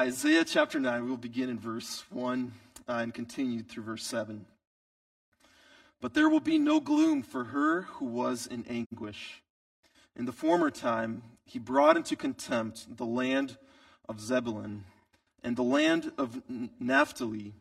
Isaiah 0.00 0.44
chapter 0.44 0.78
9, 0.78 1.02
we 1.02 1.10
will 1.10 1.16
begin 1.16 1.50
in 1.50 1.58
verse 1.58 2.04
1 2.10 2.52
uh, 2.88 2.92
and 2.92 3.12
continue 3.12 3.64
through 3.64 3.82
verse 3.82 4.06
7. 4.06 4.46
But 6.00 6.14
there 6.14 6.28
will 6.28 6.38
be 6.38 6.56
no 6.56 6.78
gloom 6.78 7.24
for 7.24 7.42
her 7.42 7.82
who 7.82 8.04
was 8.04 8.46
in 8.46 8.64
anguish. 8.68 9.42
In 10.14 10.24
the 10.24 10.30
former 10.30 10.70
time, 10.70 11.24
he 11.44 11.58
brought 11.58 11.96
into 11.96 12.14
contempt 12.14 12.96
the 12.96 13.04
land 13.04 13.56
of 14.08 14.20
Zebulun 14.20 14.84
and 15.42 15.56
the 15.56 15.64
land 15.64 16.12
of 16.16 16.42
Naphtali. 16.78 17.54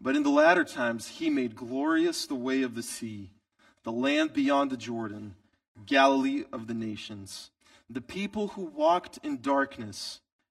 But 0.00 0.14
in 0.14 0.22
the 0.22 0.30
latter 0.30 0.62
times, 0.62 1.08
he 1.08 1.28
made 1.28 1.56
glorious 1.56 2.24
the 2.24 2.36
way 2.36 2.62
of 2.62 2.76
the 2.76 2.84
sea, 2.84 3.32
the 3.82 3.90
land 3.90 4.32
beyond 4.32 4.70
the 4.70 4.76
Jordan, 4.76 5.34
Galilee 5.86 6.44
of 6.52 6.68
the 6.68 6.74
nations. 6.74 7.50
The 7.88 8.00
people 8.00 8.48
who 8.48 8.62
walked 8.62 9.18
in 9.24 9.40
darkness 9.40 10.20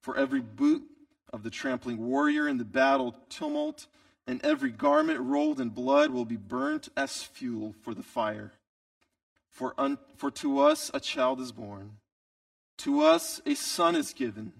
For 0.00 0.16
every 0.16 0.40
boot 0.40 0.82
of 1.32 1.42
the 1.42 1.50
trampling 1.50 1.98
warrior 1.98 2.48
in 2.48 2.58
the 2.58 2.64
battle 2.64 3.14
tumult, 3.28 3.86
and 4.26 4.44
every 4.44 4.70
garment 4.70 5.20
rolled 5.20 5.60
in 5.60 5.70
blood 5.70 6.10
will 6.10 6.24
be 6.24 6.36
burnt 6.36 6.88
as 6.96 7.22
fuel 7.22 7.74
for 7.82 7.94
the 7.94 8.02
fire. 8.02 8.52
For, 9.50 9.74
un, 9.78 9.98
for 10.16 10.30
to 10.32 10.60
us 10.60 10.90
a 10.94 11.00
child 11.00 11.40
is 11.40 11.50
born, 11.50 11.92
to 12.78 13.00
us 13.00 13.40
a 13.44 13.54
son 13.54 13.96
is 13.96 14.12
given, 14.12 14.52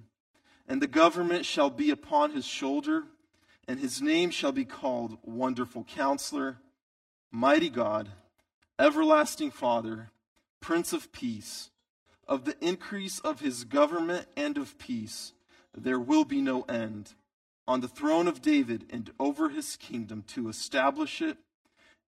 and 0.66 0.82
the 0.82 0.86
government 0.86 1.44
shall 1.46 1.70
be 1.70 1.90
upon 1.90 2.32
his 2.32 2.44
shoulder, 2.44 3.04
and 3.68 3.78
his 3.78 4.02
name 4.02 4.30
shall 4.30 4.52
be 4.52 4.64
called 4.64 5.18
Wonderful 5.22 5.84
Counselor, 5.84 6.58
Mighty 7.30 7.68
God, 7.68 8.08
Everlasting 8.78 9.50
Father, 9.50 10.10
Prince 10.60 10.92
of 10.92 11.12
Peace. 11.12 11.70
Of 12.28 12.44
the 12.44 12.56
increase 12.60 13.20
of 13.20 13.40
his 13.40 13.64
government 13.64 14.26
and 14.36 14.58
of 14.58 14.78
peace, 14.78 15.32
there 15.74 15.98
will 15.98 16.24
be 16.24 16.42
no 16.42 16.62
end 16.62 17.14
on 17.66 17.80
the 17.80 17.88
throne 17.88 18.28
of 18.28 18.42
David 18.42 18.84
and 18.90 19.10
over 19.18 19.48
his 19.48 19.76
kingdom 19.76 20.24
to 20.28 20.48
establish 20.48 21.22
it 21.22 21.38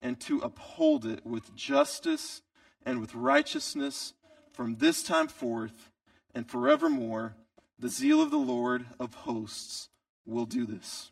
and 0.02 0.20
to 0.20 0.38
uphold 0.40 1.06
it 1.06 1.24
with 1.24 1.54
justice 1.54 2.42
and 2.84 3.00
with 3.00 3.14
righteousness 3.14 4.14
from 4.52 4.77
this 4.77 5.02
time 5.02 5.28
forth 5.28 5.90
and 6.34 6.48
forevermore. 6.48 7.34
The 7.78 7.88
zeal 7.88 8.20
of 8.20 8.30
the 8.30 8.36
Lord 8.36 8.84
of 8.98 9.14
hosts 9.14 9.88
will 10.27 10.44
do 10.44 10.66
this. 10.66 11.10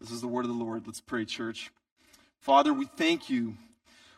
This 0.00 0.10
is 0.10 0.20
the 0.20 0.28
word 0.28 0.44
of 0.44 0.50
the 0.50 0.64
Lord. 0.64 0.86
Let's 0.86 1.00
pray, 1.00 1.24
church. 1.24 1.70
Father, 2.40 2.72
we 2.72 2.86
thank 2.86 3.28
you 3.28 3.56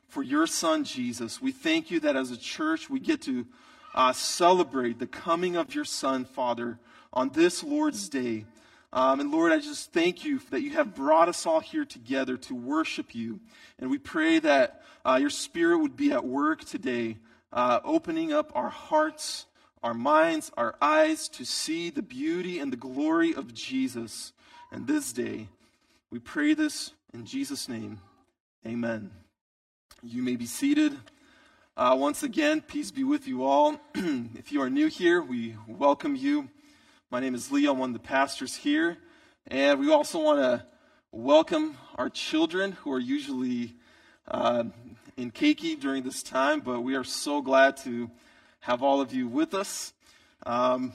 for 0.06 0.22
your 0.22 0.46
son, 0.46 0.84
Jesus. 0.84 1.40
We 1.40 1.52
thank 1.52 1.90
you 1.90 2.00
that 2.00 2.16
as 2.16 2.30
a 2.30 2.36
church 2.36 2.90
we 2.90 3.00
get 3.00 3.22
to 3.22 3.46
uh, 3.94 4.12
celebrate 4.12 4.98
the 4.98 5.06
coming 5.06 5.56
of 5.56 5.74
your 5.74 5.84
son, 5.84 6.24
Father, 6.24 6.78
on 7.12 7.30
this 7.30 7.62
Lord's 7.64 8.08
day. 8.08 8.44
Um, 8.92 9.20
and 9.20 9.30
Lord, 9.30 9.52
I 9.52 9.58
just 9.58 9.92
thank 9.92 10.24
you 10.24 10.40
that 10.50 10.62
you 10.62 10.70
have 10.72 10.94
brought 10.94 11.28
us 11.28 11.46
all 11.46 11.60
here 11.60 11.84
together 11.84 12.36
to 12.36 12.54
worship 12.54 13.14
you. 13.14 13.40
And 13.78 13.90
we 13.90 13.98
pray 13.98 14.38
that 14.40 14.82
uh, 15.04 15.18
your 15.20 15.30
spirit 15.30 15.78
would 15.78 15.96
be 15.96 16.12
at 16.12 16.24
work 16.24 16.64
today, 16.64 17.18
uh, 17.52 17.80
opening 17.84 18.32
up 18.32 18.52
our 18.54 18.68
hearts, 18.68 19.46
our 19.82 19.94
minds, 19.94 20.50
our 20.56 20.74
eyes 20.80 21.28
to 21.28 21.44
see 21.44 21.90
the 21.90 22.02
beauty 22.02 22.58
and 22.58 22.72
the 22.72 22.76
glory 22.76 23.34
of 23.34 23.54
Jesus. 23.54 24.32
And 24.72 24.86
this 24.86 25.12
day, 25.12 25.48
we 26.10 26.18
pray 26.18 26.54
this 26.54 26.92
in 27.14 27.24
Jesus' 27.24 27.68
name. 27.68 28.00
Amen. 28.66 29.10
You 30.02 30.22
may 30.22 30.36
be 30.36 30.46
seated. 30.46 30.96
Uh, 31.80 31.94
once 31.94 32.22
again, 32.22 32.60
peace 32.60 32.90
be 32.90 33.04
with 33.04 33.26
you 33.26 33.42
all. 33.42 33.80
if 33.94 34.52
you 34.52 34.60
are 34.60 34.68
new 34.68 34.86
here, 34.86 35.22
we 35.22 35.56
welcome 35.66 36.14
you. 36.14 36.46
My 37.10 37.20
name 37.20 37.34
is 37.34 37.50
Leo. 37.50 37.72
I'm 37.72 37.78
one 37.78 37.88
of 37.88 37.94
the 37.94 38.06
pastors 38.06 38.54
here. 38.54 38.98
And 39.46 39.80
we 39.80 39.90
also 39.90 40.22
want 40.22 40.40
to 40.40 40.66
welcome 41.10 41.78
our 41.94 42.10
children 42.10 42.72
who 42.72 42.92
are 42.92 42.98
usually 42.98 43.76
uh, 44.28 44.64
in 45.16 45.30
Keiki 45.30 45.80
during 45.80 46.02
this 46.02 46.22
time, 46.22 46.60
but 46.60 46.82
we 46.82 46.96
are 46.96 47.02
so 47.02 47.40
glad 47.40 47.78
to 47.78 48.10
have 48.60 48.82
all 48.82 49.00
of 49.00 49.14
you 49.14 49.26
with 49.26 49.54
us. 49.54 49.94
Um, 50.44 50.92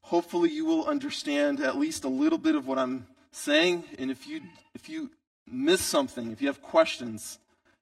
hopefully, 0.00 0.50
you 0.50 0.64
will 0.64 0.84
understand 0.86 1.60
at 1.60 1.78
least 1.78 2.02
a 2.02 2.08
little 2.08 2.38
bit 2.38 2.56
of 2.56 2.66
what 2.66 2.76
I'm 2.76 3.06
saying. 3.30 3.84
And 4.00 4.10
if 4.10 4.26
you, 4.26 4.40
if 4.74 4.88
you 4.88 5.12
miss 5.48 5.80
something, 5.80 6.32
if 6.32 6.42
you 6.42 6.48
have 6.48 6.60
questions, 6.60 7.38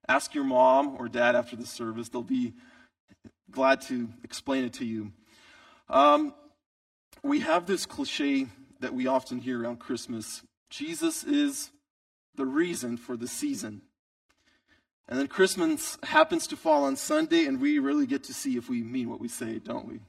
ask 0.08 0.34
your 0.34 0.44
mom 0.44 0.96
or 0.98 1.08
dad 1.08 1.36
after 1.36 1.56
the 1.56 1.66
service. 1.66 2.08
They'll 2.08 2.22
be 2.22 2.54
glad 3.50 3.80
to 3.82 4.08
explain 4.24 4.64
it 4.64 4.74
to 4.74 4.84
you. 4.84 5.12
Um, 5.88 6.34
we 7.22 7.40
have 7.40 7.66
this 7.66 7.86
cliche 7.86 8.46
that 8.80 8.94
we 8.94 9.06
often 9.06 9.38
hear 9.38 9.62
around 9.62 9.78
Christmas 9.78 10.42
Jesus 10.72 11.22
is 11.22 11.70
the 12.34 12.46
reason 12.46 12.96
for 12.96 13.14
the 13.14 13.28
season. 13.28 13.82
And 15.06 15.18
then 15.20 15.26
Christmas 15.26 15.98
happens 16.02 16.46
to 16.46 16.56
fall 16.56 16.84
on 16.84 16.96
Sunday, 16.96 17.44
and 17.44 17.60
we 17.60 17.78
really 17.78 18.06
get 18.06 18.24
to 18.24 18.32
see 18.32 18.56
if 18.56 18.70
we 18.70 18.82
mean 18.82 19.10
what 19.10 19.20
we 19.20 19.28
say, 19.28 19.58
don't 19.58 19.86
we? 19.86 20.00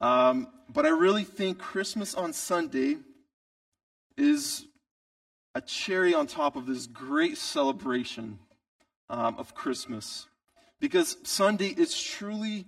Um, 0.00 0.48
but 0.68 0.86
I 0.86 0.88
really 0.88 1.22
think 1.22 1.58
Christmas 1.58 2.16
on 2.16 2.32
Sunday 2.32 2.96
is 4.16 4.66
a 5.54 5.60
cherry 5.60 6.14
on 6.14 6.26
top 6.26 6.56
of 6.56 6.66
this 6.66 6.88
great 6.88 7.38
celebration 7.38 8.40
um, 9.10 9.36
of 9.38 9.54
Christmas. 9.54 10.26
Because 10.80 11.16
Sunday 11.24 11.68
is 11.68 12.00
truly 12.00 12.66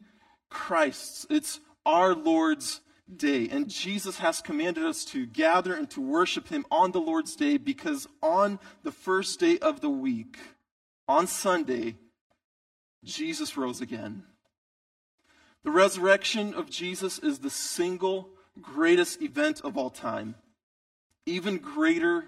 Christ's, 0.49 1.27
it's 1.31 1.61
our 1.87 2.15
Lord's 2.15 2.81
day. 3.15 3.49
And 3.49 3.69
Jesus 3.69 4.19
has 4.19 4.41
commanded 4.41 4.85
us 4.85 5.05
to 5.07 5.27
gather 5.27 5.75
and 5.75 5.91
to 5.91 6.01
worship 6.01 6.49
him 6.49 6.65
on 6.71 6.93
the 6.93 7.01
Lord's 7.01 7.37
day 7.37 7.57
because 7.57 8.07
on 8.23 8.59
the 8.83 8.93
first 8.93 9.41
day 9.41 9.59
of 9.59 9.81
the 9.81 9.91
week, 9.91 10.39
on 11.09 11.27
Sunday, 11.27 11.97
Jesus 13.05 13.57
rose 13.57 13.81
again. 13.81 14.25
The 15.63 15.71
resurrection 15.71 16.55
of 16.55 16.71
Jesus 16.71 17.19
is 17.19 17.39
the 17.39 17.51
single 17.51 18.31
greatest 18.61 19.21
event 19.23 19.61
of 19.63 19.77
all 19.77 19.91
time, 19.91 20.35
even 21.27 21.59
greater 21.59 22.25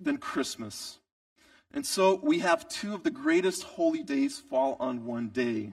than 0.00 0.18
Christmas. 0.18 0.98
And 1.72 1.84
so 1.84 2.18
we 2.22 2.38
have 2.38 2.68
two 2.68 2.94
of 2.94 3.02
the 3.02 3.10
greatest 3.10 3.62
holy 3.62 4.02
days 4.02 4.38
fall 4.38 4.76
on 4.80 5.04
one 5.04 5.28
day 5.28 5.72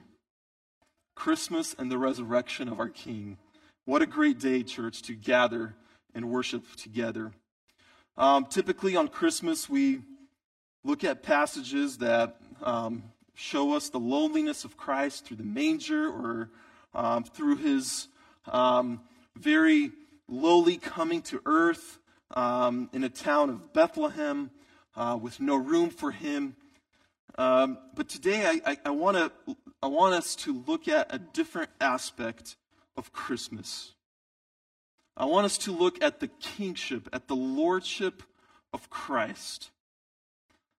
Christmas 1.14 1.74
and 1.78 1.90
the 1.90 1.98
resurrection 1.98 2.68
of 2.68 2.78
our 2.78 2.90
King. 2.90 3.38
What 3.86 4.02
a 4.02 4.06
great 4.06 4.38
day, 4.38 4.62
church, 4.62 5.00
to 5.02 5.14
gather 5.14 5.74
and 6.14 6.30
worship 6.30 6.64
together. 6.76 7.32
Um, 8.18 8.46
typically 8.46 8.96
on 8.96 9.08
Christmas, 9.08 9.68
we 9.68 10.00
look 10.84 11.04
at 11.04 11.22
passages 11.22 11.98
that 11.98 12.36
um, 12.62 13.04
show 13.34 13.74
us 13.74 13.88
the 13.88 14.00
loneliness 14.00 14.64
of 14.64 14.76
Christ 14.76 15.24
through 15.24 15.38
the 15.38 15.44
manger 15.44 16.08
or 16.08 16.50
um, 16.94 17.24
through 17.24 17.56
his 17.56 18.08
um, 18.46 19.00
very 19.36 19.92
lowly 20.28 20.76
coming 20.76 21.22
to 21.22 21.40
earth 21.46 21.98
um, 22.32 22.90
in 22.92 23.04
a 23.04 23.08
town 23.08 23.50
of 23.50 23.72
Bethlehem 23.72 24.50
uh, 24.96 25.18
with 25.20 25.40
no 25.40 25.56
room 25.56 25.90
for 25.90 26.10
him. 26.10 26.56
Um, 27.38 27.78
but 27.94 28.08
today, 28.08 28.46
I, 28.46 28.72
I, 28.72 28.78
I 28.86 28.90
want 28.90 29.32
I 29.82 29.86
want 29.88 30.14
us 30.14 30.34
to 30.36 30.62
look 30.66 30.88
at 30.88 31.14
a 31.14 31.18
different 31.18 31.70
aspect 31.80 32.56
of 32.96 33.12
Christmas. 33.12 33.92
I 35.16 35.26
want 35.26 35.44
us 35.44 35.58
to 35.58 35.72
look 35.72 36.02
at 36.02 36.20
the 36.20 36.28
kingship, 36.28 37.08
at 37.12 37.28
the 37.28 37.36
lordship 37.36 38.22
of 38.72 38.90
Christ. 38.90 39.70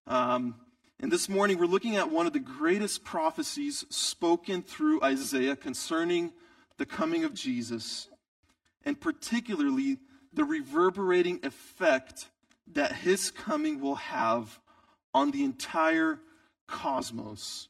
Um, 0.06 0.56
and 1.00 1.12
this 1.12 1.30
morning, 1.30 1.60
we're 1.60 1.66
looking 1.66 1.96
at 1.96 2.12
one 2.12 2.26
of 2.26 2.34
the 2.34 2.40
greatest 2.40 3.04
prophecies 3.04 3.86
spoken 3.90 4.64
through 4.64 5.04
Isaiah 5.04 5.56
concerning 5.56 6.34
the 6.78 6.86
coming 6.86 7.24
of 7.24 7.34
Jesus, 7.34 8.08
and 8.84 9.00
particularly 9.00 9.98
the 10.34 10.44
reverberating 10.44 11.40
effect 11.44 12.30
that 12.74 12.92
his 12.92 13.32
coming 13.32 13.80
will 13.80 13.96
have 13.96 14.60
on 15.14 15.32
the 15.32 15.44
entire 15.44 16.20
cosmos, 16.68 17.70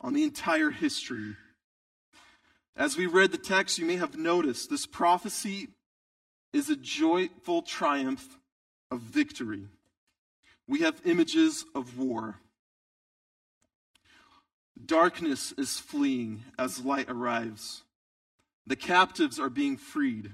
on 0.00 0.12
the 0.12 0.24
entire 0.24 0.70
history 0.70 1.34
as 2.78 2.96
we 2.96 3.06
read 3.06 3.32
the 3.32 3.38
text, 3.38 3.76
you 3.78 3.84
may 3.84 3.96
have 3.96 4.16
noticed 4.16 4.70
this 4.70 4.86
prophecy 4.86 5.66
is 6.52 6.70
a 6.70 6.76
joyful 6.76 7.60
triumph 7.60 8.38
of 8.92 9.00
victory. 9.00 9.66
We 10.68 10.80
have 10.80 11.02
images 11.04 11.64
of 11.74 11.98
war. 11.98 12.36
Darkness 14.86 15.52
is 15.58 15.80
fleeing 15.80 16.44
as 16.56 16.84
light 16.84 17.10
arrives. 17.10 17.82
The 18.64 18.76
captives 18.76 19.40
are 19.40 19.50
being 19.50 19.76
freed. 19.76 20.30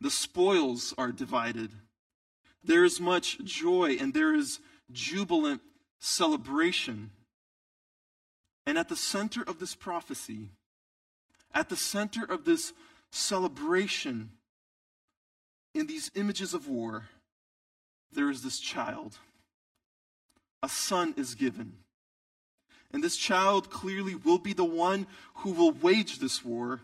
The 0.00 0.10
spoils 0.10 0.94
are 0.96 1.10
divided. 1.10 1.72
There 2.62 2.84
is 2.84 3.00
much 3.00 3.38
joy 3.44 3.96
and 4.00 4.12
there 4.12 4.34
is 4.34 4.60
jubilant 4.92 5.62
celebration. 5.98 7.10
And 8.66 8.78
at 8.78 8.88
the 8.88 8.96
center 8.96 9.42
of 9.42 9.58
this 9.58 9.74
prophecy, 9.74 10.50
at 11.52 11.68
the 11.68 11.76
center 11.76 12.24
of 12.24 12.44
this 12.44 12.72
celebration, 13.10 14.30
in 15.74 15.86
these 15.86 16.10
images 16.14 16.54
of 16.54 16.68
war, 16.68 17.08
there 18.12 18.30
is 18.30 18.42
this 18.42 18.58
child. 18.58 19.18
A 20.62 20.68
son 20.68 21.14
is 21.16 21.34
given. 21.34 21.74
And 22.92 23.02
this 23.02 23.16
child 23.16 23.70
clearly 23.70 24.14
will 24.14 24.38
be 24.38 24.52
the 24.52 24.64
one 24.64 25.06
who 25.36 25.52
will 25.52 25.72
wage 25.72 26.18
this 26.18 26.44
war 26.44 26.80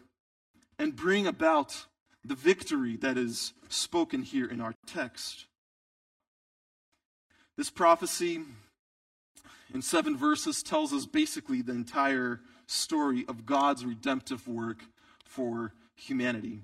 and 0.78 0.94
bring 0.94 1.26
about 1.26 1.86
the 2.24 2.34
victory 2.34 2.96
that 2.96 3.18
is 3.18 3.52
spoken 3.68 4.22
here 4.22 4.46
in 4.46 4.60
our 4.60 4.74
text. 4.86 5.46
This 7.56 7.70
prophecy 7.70 8.42
in 9.72 9.80
seven 9.80 10.16
verses 10.16 10.62
tells 10.62 10.92
us 10.92 11.06
basically 11.06 11.62
the 11.62 11.72
entire 11.72 12.40
story 12.66 13.24
of 13.28 13.46
God's 13.46 13.84
redemptive 13.84 14.46
work 14.46 14.82
for 15.24 15.72
humanity. 15.94 16.62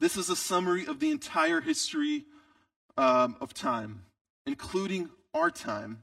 This 0.00 0.16
is 0.16 0.28
a 0.28 0.36
summary 0.36 0.86
of 0.86 1.00
the 1.00 1.10
entire 1.10 1.60
history 1.60 2.24
um, 2.96 3.36
of 3.40 3.54
time, 3.54 4.02
including 4.46 5.10
our 5.32 5.50
time. 5.50 6.02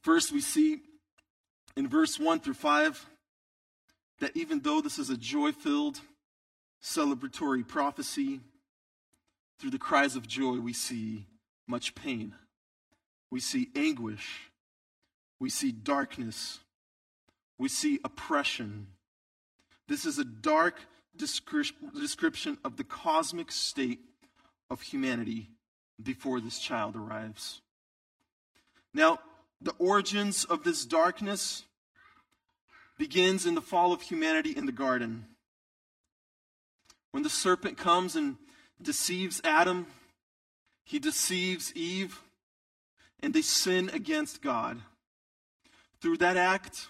First, 0.00 0.30
we 0.30 0.40
see 0.40 0.80
in 1.76 1.88
verse 1.88 2.20
1 2.20 2.40
through 2.40 2.54
5 2.54 3.06
that 4.20 4.36
even 4.36 4.60
though 4.60 4.80
this 4.80 4.98
is 4.98 5.10
a 5.10 5.16
joy 5.16 5.52
filled, 5.52 6.00
celebratory 6.82 7.66
prophecy, 7.66 8.40
through 9.58 9.70
the 9.70 9.78
cries 9.78 10.16
of 10.16 10.26
joy, 10.26 10.58
we 10.58 10.72
see 10.72 11.26
much 11.66 11.94
pain. 11.94 12.34
We 13.30 13.40
see 13.40 13.68
anguish. 13.74 14.50
We 15.40 15.50
see 15.50 15.72
darkness. 15.72 16.60
We 17.58 17.68
see 17.68 17.98
oppression. 18.04 18.88
This 19.88 20.04
is 20.04 20.18
a 20.18 20.24
dark 20.24 20.80
description 21.16 22.58
of 22.64 22.76
the 22.76 22.84
cosmic 22.84 23.50
state 23.50 24.00
of 24.70 24.82
humanity 24.82 25.48
before 26.02 26.40
this 26.40 26.58
child 26.58 26.96
arrives. 26.96 27.62
Now, 28.92 29.20
the 29.60 29.74
origins 29.78 30.44
of 30.44 30.64
this 30.64 30.84
darkness 30.84 31.64
begins 32.98 33.46
in 33.46 33.54
the 33.54 33.62
fall 33.62 33.92
of 33.92 34.02
humanity 34.02 34.50
in 34.50 34.66
the 34.66 34.72
garden. 34.72 35.26
When 37.12 37.22
the 37.22 37.30
serpent 37.30 37.78
comes 37.78 38.16
and 38.16 38.36
deceives 38.80 39.40
Adam, 39.44 39.86
he 40.84 40.98
deceives 40.98 41.72
Eve, 41.74 42.20
and 43.20 43.34
they 43.34 43.42
sin 43.42 43.90
against 43.92 44.42
God. 44.42 44.80
Through 46.00 46.18
that 46.18 46.36
act, 46.36 46.88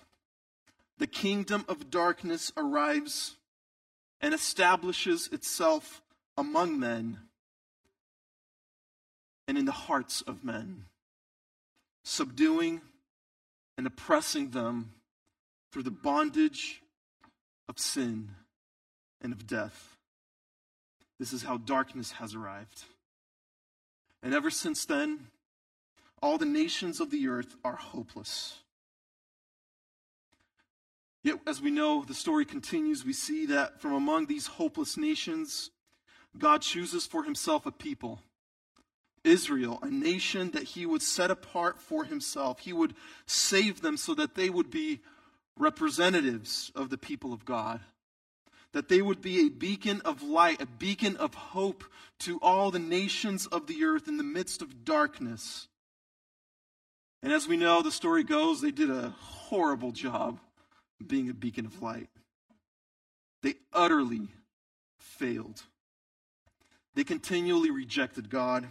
the 0.99 1.07
kingdom 1.07 1.65
of 1.69 1.91
darkness 1.91 2.53
arrives 2.57 3.37
and 4.21 4.35
establishes 4.35 5.29
itself 5.33 6.03
among 6.37 6.79
men 6.79 7.19
and 9.49 9.57
in 9.57 9.65
the 9.65 9.73
hearts 9.73 10.23
of 10.23 10.45
men, 10.45 10.87
subduing 12.03 12.81
and 13.79 13.87
oppressing 13.87 14.51
them 14.51 14.93
through 15.71 15.85
the 15.85 15.91
bondage 15.91 16.83
of 17.69 17.79
sin 17.79 18.31
and 19.21 19.33
of 19.33 19.47
death. 19.47 19.96
This 21.19 21.33
is 21.33 21.43
how 21.43 21.57
darkness 21.57 22.13
has 22.13 22.35
arrived. 22.35 22.85
And 24.23 24.35
ever 24.35 24.51
since 24.51 24.85
then, 24.85 25.29
all 26.23 26.39
the 26.39 26.47
nations 26.47 27.01
of 27.01 27.11
the 27.11 27.29
earth 27.29 27.57
are 27.65 27.77
hopeless. 27.77 28.59
Yet, 31.23 31.41
as 31.47 31.61
we 31.61 31.71
know, 31.71 32.05
the 32.05 32.15
story 32.15 32.45
continues. 32.45 33.05
We 33.05 33.13
see 33.13 33.47
that 33.47 33.81
from 33.81 33.93
among 33.93 34.27
these 34.27 34.47
hopeless 34.47 34.97
nations, 34.97 35.71
God 36.39 36.63
chooses 36.63 37.07
for 37.07 37.25
himself 37.25 37.67
a 37.67 37.73
people, 37.73 38.21
Israel, 39.25 39.79
a 39.83 39.91
nation 39.91 40.51
that 40.53 40.63
he 40.63 40.87
would 40.87 41.03
set 41.03 41.31
apart 41.31 41.81
for 41.81 42.05
himself. 42.05 42.61
He 42.61 42.73
would 42.73 42.95
save 43.27 43.81
them 43.81 43.97
so 43.97 44.15
that 44.15 44.35
they 44.35 44.51
would 44.51 44.71
be 44.71 45.01
representatives 45.57 46.71
of 46.75 46.91
the 46.91 46.99
people 46.99 47.33
of 47.33 47.45
God 47.45 47.81
that 48.77 48.91
they 48.91 49.01
would 49.01 49.23
be 49.23 49.47
a 49.47 49.49
beacon 49.49 50.03
of 50.05 50.23
light, 50.23 50.61
a 50.61 50.67
beacon 50.67 51.17
of 51.17 51.33
hope 51.33 51.83
to 52.19 52.39
all 52.43 52.71
the 52.71 52.79
nations 52.79 53.47
of 53.47 53.67
the 53.67 53.83
earth 53.83 54.07
in 54.07 54.19
the 54.19 54.23
midst 54.23 54.61
of 54.61 54.85
darkness. 54.85 55.67
And 57.23 57.33
as 57.33 57.49
we 57.49 57.57
know, 57.57 57.81
the 57.81 57.91
story 57.91 58.23
goes, 58.23 58.61
they 58.61 58.71
did 58.71 58.91
a 58.91 59.15
horrible 59.19 59.93
job 59.93 60.41
being 61.07 61.31
a 61.31 61.33
beacon 61.33 61.65
of 61.65 61.81
light. 61.81 62.11
They 63.43 63.55
utterly 63.73 64.29
failed. 64.99 65.63
They 66.95 67.05
continually 67.05 67.71
rejected 67.71 68.29
God, 68.29 68.69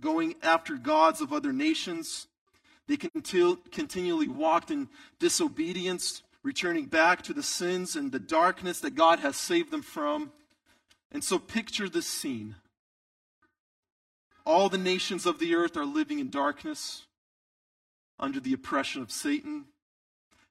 going 0.00 0.34
after 0.42 0.74
gods 0.74 1.20
of 1.20 1.32
other 1.32 1.52
nations. 1.52 2.26
They 2.88 2.96
continually 2.96 4.26
walked 4.26 4.72
in 4.72 4.88
disobedience 5.20 6.24
returning 6.46 6.84
back 6.86 7.22
to 7.22 7.34
the 7.34 7.42
sins 7.42 7.96
and 7.96 8.12
the 8.12 8.20
darkness 8.20 8.78
that 8.78 8.94
God 8.94 9.18
has 9.18 9.34
saved 9.34 9.72
them 9.72 9.82
from. 9.82 10.30
And 11.10 11.24
so 11.24 11.40
picture 11.40 11.88
this 11.88 12.06
scene. 12.06 12.54
All 14.44 14.68
the 14.68 14.78
nations 14.78 15.26
of 15.26 15.40
the 15.40 15.56
earth 15.56 15.76
are 15.76 15.84
living 15.84 16.20
in 16.20 16.30
darkness 16.30 17.02
under 18.20 18.38
the 18.38 18.52
oppression 18.52 19.02
of 19.02 19.10
Satan. 19.10 19.64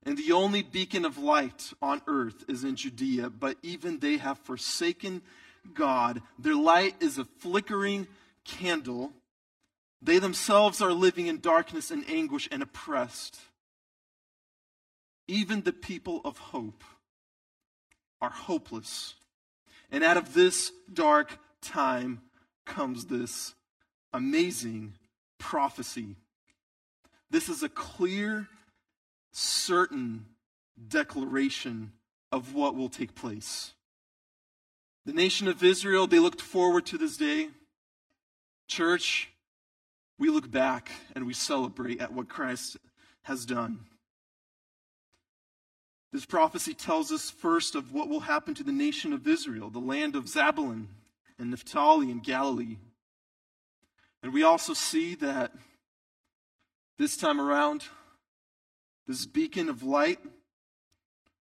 And 0.06 0.18
the 0.18 0.33
only 0.33 0.63
beacon 0.63 1.06
of 1.06 1.18
light 1.18 1.71
on 1.81 2.01
earth 2.07 2.44
is 2.50 2.65
in 2.65 2.75
Judea, 2.75 3.30
but 3.30 3.56
even 3.63 4.00
they 4.00 4.18
have 4.18 4.38
forsaken 4.39 5.21
God. 5.74 6.21
Their 6.38 6.56
light 6.56 6.95
is 7.00 7.18
a 7.18 7.24
flickering 7.24 8.07
candle. 8.44 9.14
They 10.02 10.19
themselves 10.19 10.81
are 10.81 10.92
living 10.92 11.28
in 11.28 11.40
darkness 11.40 11.90
and 11.90 12.04
anguish 12.09 12.49
and 12.52 12.61
oppressed. 12.61 13.40
Even 15.27 15.61
the 15.61 15.73
people 15.73 16.21
of 16.23 16.37
hope 16.37 16.83
are 18.21 18.29
hopeless. 18.29 19.15
And 19.91 20.03
out 20.03 20.17
of 20.17 20.33
this 20.33 20.71
dark 20.91 21.39
time 21.61 22.21
comes 22.65 23.05
this 23.05 23.53
amazing 24.13 24.94
prophecy. 25.37 26.15
This 27.29 27.49
is 27.49 27.63
a 27.63 27.69
clear, 27.69 28.47
certain 29.31 30.25
declaration 30.87 31.91
of 32.31 32.53
what 32.53 32.75
will 32.75 32.89
take 32.89 33.15
place. 33.15 33.73
The 35.05 35.13
nation 35.13 35.47
of 35.47 35.63
Israel, 35.63 36.07
they 36.07 36.19
looked 36.19 36.41
forward 36.41 36.85
to 36.87 36.97
this 36.97 37.17
day. 37.17 37.49
Church, 38.67 39.29
we 40.17 40.29
look 40.29 40.49
back 40.49 40.91
and 41.13 41.27
we 41.27 41.33
celebrate 41.33 42.01
at 42.01 42.13
what 42.13 42.27
Christ 42.27 42.77
has 43.23 43.45
done. 43.45 43.85
This 46.16 46.26
prophecy 46.26 46.74
tells 46.74 47.12
us 47.12 47.30
first 47.30 47.76
of 47.76 47.92
what 47.92 48.07
will 48.07 48.22
happen 48.22 48.54
to 48.54 48.64
the 48.64 48.72
nation 48.72 49.12
of 49.12 49.28
Israel, 49.28 49.69
the 49.69 49.80
land 49.80 50.16
of 50.16 50.30
Zebulun 50.30 50.88
and 51.38 51.52
Naphtali 51.52 52.10
and 52.10 52.24
Galilee. 52.24 52.78
And 54.24 54.31
we 54.31 54.42
also 54.42 54.74
see 54.74 55.16
that 55.16 55.52
this 56.98 57.18
time 57.18 57.42
around, 57.42 57.84
this 59.06 59.26
beacon 59.26 59.68
of 59.68 59.84
light, 59.84 60.19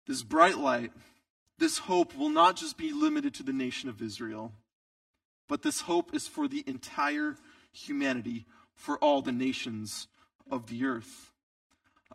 this 0.07 0.23
bright 0.23 0.57
light, 0.57 0.93
this 1.59 1.79
hope 1.79 2.15
will 2.15 2.29
not 2.29 2.55
just 2.55 2.77
be 2.77 2.93
limited 2.93 3.33
to 3.33 3.43
the 3.43 3.51
nation 3.51 3.89
of 3.89 4.01
Israel, 4.01 4.53
but 5.49 5.61
this 5.61 5.81
hope 5.81 6.15
is 6.15 6.25
for 6.25 6.47
the 6.47 6.63
entire 6.65 7.35
humanity, 7.73 8.45
for 8.75 8.97
all 8.99 9.21
the 9.21 9.33
nations 9.33 10.07
of 10.49 10.67
the 10.67 10.85
earth. 10.85 11.32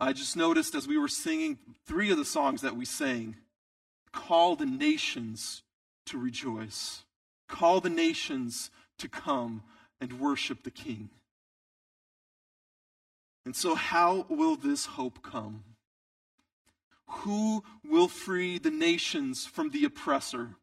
I 0.01 0.13
just 0.13 0.37
noticed 0.37 0.75
as 0.75 0.87
we 0.87 0.97
were 0.97 1.09
singing 1.09 1.59
three 1.85 2.09
of 2.09 2.17
the 2.17 2.23
songs 2.23 2.61
that 2.61 2.77
we 2.77 2.85
sang 2.85 3.35
call 4.13 4.55
the 4.55 4.65
nations 4.65 5.61
to 6.05 6.17
rejoice, 6.17 7.03
call 7.47 7.79
the 7.79 7.89
nations 7.89 8.71
to 8.97 9.07
come 9.07 9.61
and 10.01 10.19
worship 10.19 10.63
the 10.63 10.71
King. 10.71 11.09
And 13.45 13.55
so, 13.55 13.75
how 13.75 14.25
will 14.29 14.55
this 14.55 14.85
hope 14.85 15.21
come? 15.21 15.63
Who 17.07 17.63
will 17.83 18.07
free 18.07 18.57
the 18.57 18.71
nations 18.71 19.45
from 19.45 19.71
the 19.71 19.83
oppressor? 19.83 20.55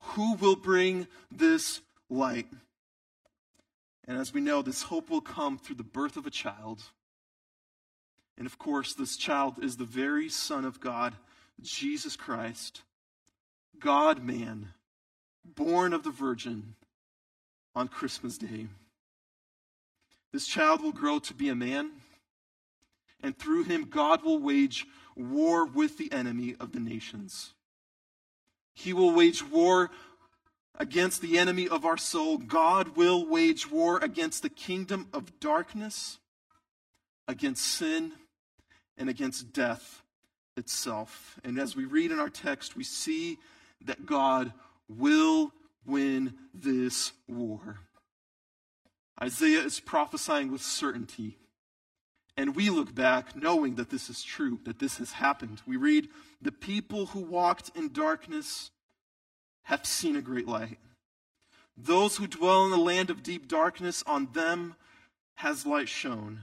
Who 0.00 0.34
will 0.34 0.56
bring 0.56 1.06
this 1.30 1.80
light? 2.08 2.48
And 4.06 4.18
as 4.18 4.34
we 4.34 4.40
know, 4.40 4.62
this 4.62 4.82
hope 4.82 5.10
will 5.10 5.20
come 5.20 5.58
through 5.58 5.76
the 5.76 5.84
birth 5.84 6.16
of 6.16 6.26
a 6.26 6.30
child. 6.30 6.82
And 8.40 8.46
of 8.46 8.58
course, 8.58 8.94
this 8.94 9.18
child 9.18 9.62
is 9.62 9.76
the 9.76 9.84
very 9.84 10.30
Son 10.30 10.64
of 10.64 10.80
God, 10.80 11.14
Jesus 11.60 12.16
Christ, 12.16 12.80
God 13.78 14.24
man, 14.24 14.70
born 15.44 15.92
of 15.92 16.04
the 16.04 16.10
Virgin 16.10 16.74
on 17.74 17.88
Christmas 17.88 18.38
Day. 18.38 18.68
This 20.32 20.46
child 20.46 20.82
will 20.82 20.90
grow 20.90 21.18
to 21.18 21.34
be 21.34 21.50
a 21.50 21.54
man, 21.54 21.90
and 23.22 23.36
through 23.36 23.64
him, 23.64 23.84
God 23.84 24.24
will 24.24 24.38
wage 24.38 24.86
war 25.14 25.66
with 25.66 25.98
the 25.98 26.10
enemy 26.10 26.56
of 26.58 26.72
the 26.72 26.80
nations. 26.80 27.52
He 28.72 28.94
will 28.94 29.12
wage 29.12 29.44
war 29.44 29.90
against 30.78 31.20
the 31.20 31.36
enemy 31.36 31.68
of 31.68 31.84
our 31.84 31.98
soul. 31.98 32.38
God 32.38 32.96
will 32.96 33.26
wage 33.26 33.70
war 33.70 33.98
against 33.98 34.40
the 34.40 34.48
kingdom 34.48 35.08
of 35.12 35.40
darkness, 35.40 36.20
against 37.28 37.66
sin, 37.66 38.12
and 39.00 39.08
against 39.08 39.52
death 39.52 40.02
itself. 40.56 41.40
And 41.42 41.58
as 41.58 41.74
we 41.74 41.86
read 41.86 42.12
in 42.12 42.20
our 42.20 42.28
text, 42.28 42.76
we 42.76 42.84
see 42.84 43.38
that 43.86 44.06
God 44.06 44.52
will 44.88 45.52
win 45.86 46.34
this 46.54 47.12
war. 47.26 47.80
Isaiah 49.20 49.62
is 49.62 49.80
prophesying 49.80 50.52
with 50.52 50.62
certainty. 50.62 51.38
And 52.36 52.54
we 52.54 52.70
look 52.70 52.94
back 52.94 53.34
knowing 53.34 53.74
that 53.74 53.90
this 53.90 54.08
is 54.08 54.22
true, 54.22 54.60
that 54.64 54.78
this 54.78 54.98
has 54.98 55.12
happened. 55.12 55.62
We 55.66 55.76
read, 55.76 56.08
The 56.40 56.52
people 56.52 57.06
who 57.06 57.20
walked 57.20 57.70
in 57.74 57.92
darkness 57.92 58.70
have 59.64 59.84
seen 59.84 60.16
a 60.16 60.22
great 60.22 60.46
light. 60.46 60.78
Those 61.76 62.16
who 62.16 62.26
dwell 62.26 62.64
in 62.64 62.70
the 62.70 62.76
land 62.76 63.10
of 63.10 63.22
deep 63.22 63.48
darkness, 63.48 64.02
on 64.06 64.28
them 64.32 64.74
has 65.36 65.66
light 65.66 65.88
shone. 65.88 66.42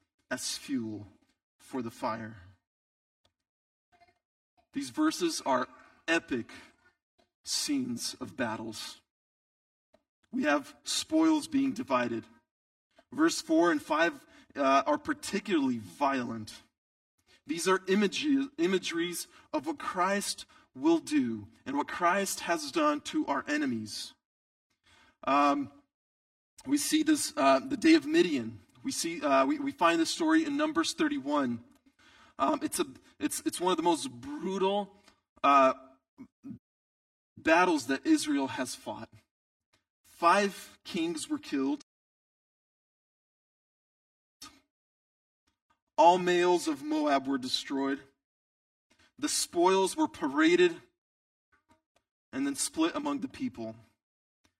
as 0.31 0.57
fuel 0.57 1.05
for 1.59 1.81
the 1.81 1.91
fire. 1.91 2.37
These 4.73 4.89
verses 4.89 5.41
are 5.45 5.67
epic 6.07 6.49
scenes 7.43 8.15
of 8.21 8.37
battles. 8.37 9.01
We 10.31 10.43
have 10.43 10.73
spoils 10.83 11.47
being 11.47 11.73
divided. 11.73 12.23
Verse 13.11 13.41
4 13.41 13.73
and 13.73 13.81
5 13.81 14.13
uh, 14.55 14.83
are 14.85 14.97
particularly 14.97 15.79
violent. 15.79 16.53
These 17.45 17.67
are 17.67 17.81
images, 17.87 18.47
imageries 18.57 19.27
of 19.53 19.67
what 19.67 19.77
Christ 19.77 20.45
will 20.73 20.99
do 20.99 21.47
and 21.65 21.75
what 21.75 21.87
Christ 21.87 22.41
has 22.41 22.71
done 22.71 23.01
to 23.01 23.25
our 23.27 23.43
enemies. 23.49 24.13
Um, 25.25 25.69
we 26.65 26.77
see 26.77 27.03
this 27.03 27.33
uh, 27.35 27.59
the 27.59 27.75
day 27.75 27.95
of 27.95 28.05
Midian. 28.05 28.59
We 28.83 28.91
see 28.91 29.21
uh, 29.21 29.45
we, 29.45 29.59
we 29.59 29.71
find 29.71 29.99
this 29.99 30.09
story 30.09 30.45
in 30.45 30.57
Numbers 30.57 30.93
31. 30.93 31.59
Um, 32.39 32.59
it's 32.63 32.79
a 32.79 32.85
it's 33.19 33.41
it's 33.45 33.61
one 33.61 33.71
of 33.71 33.77
the 33.77 33.83
most 33.83 34.09
brutal 34.09 34.89
uh, 35.43 35.73
battles 37.37 37.87
that 37.87 38.05
Israel 38.05 38.47
has 38.47 38.75
fought. 38.75 39.09
Five 40.07 40.77
kings 40.83 41.29
were 41.29 41.37
killed. 41.37 41.83
All 45.97 46.17
males 46.17 46.67
of 46.67 46.81
Moab 46.81 47.27
were 47.27 47.37
destroyed. 47.37 47.99
The 49.19 49.29
spoils 49.29 49.95
were 49.95 50.07
paraded 50.07 50.75
and 52.33 52.45
then 52.45 52.55
split 52.55 52.95
among 52.95 53.19
the 53.19 53.27
people. 53.27 53.75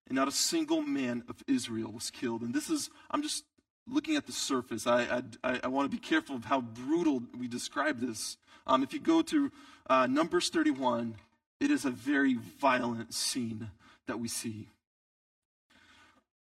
And 0.07 0.15
not 0.15 0.27
a 0.27 0.31
single 0.31 0.81
man 0.81 1.23
of 1.27 1.37
Israel 1.47 1.91
was 1.91 2.11
killed. 2.11 2.41
And 2.41 2.53
this 2.53 2.69
is, 2.69 2.89
I'm 3.09 3.23
just 3.23 3.45
looking 3.87 4.15
at 4.15 4.25
the 4.25 4.31
surface. 4.31 4.87
I, 4.87 5.23
I, 5.43 5.59
I 5.63 5.67
want 5.67 5.89
to 5.89 5.95
be 5.95 6.01
careful 6.01 6.35
of 6.35 6.45
how 6.45 6.61
brutal 6.61 7.23
we 7.37 7.47
describe 7.47 7.99
this. 7.99 8.37
Um, 8.67 8.83
if 8.83 8.93
you 8.93 8.99
go 8.99 9.21
to 9.23 9.51
uh, 9.89 10.07
Numbers 10.07 10.49
31, 10.49 11.15
it 11.59 11.71
is 11.71 11.85
a 11.85 11.91
very 11.91 12.35
violent 12.59 13.13
scene 13.13 13.71
that 14.07 14.19
we 14.19 14.27
see. 14.27 14.67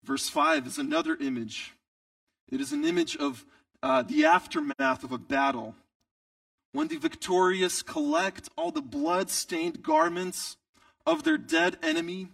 Verse 0.04 0.30
5 0.30 0.68
is 0.68 0.78
another 0.78 1.18
image. 1.20 1.74
It 2.52 2.62
is 2.62 2.72
an 2.72 2.86
image 2.86 3.16
of 3.18 3.44
uh, 3.82 4.04
the 4.04 4.26
aftermath 4.26 5.04
of 5.04 5.12
a 5.12 5.18
battle. 5.18 5.76
When 6.74 6.88
the 6.90 6.98
victorious 6.98 7.82
collect 7.82 8.50
all 8.58 8.72
the 8.72 8.82
blood 8.82 9.30
stained 9.30 9.82
garments 9.82 10.58
of 11.06 11.24
their 11.24 11.38
dead 11.38 11.78
enemy 11.82 12.28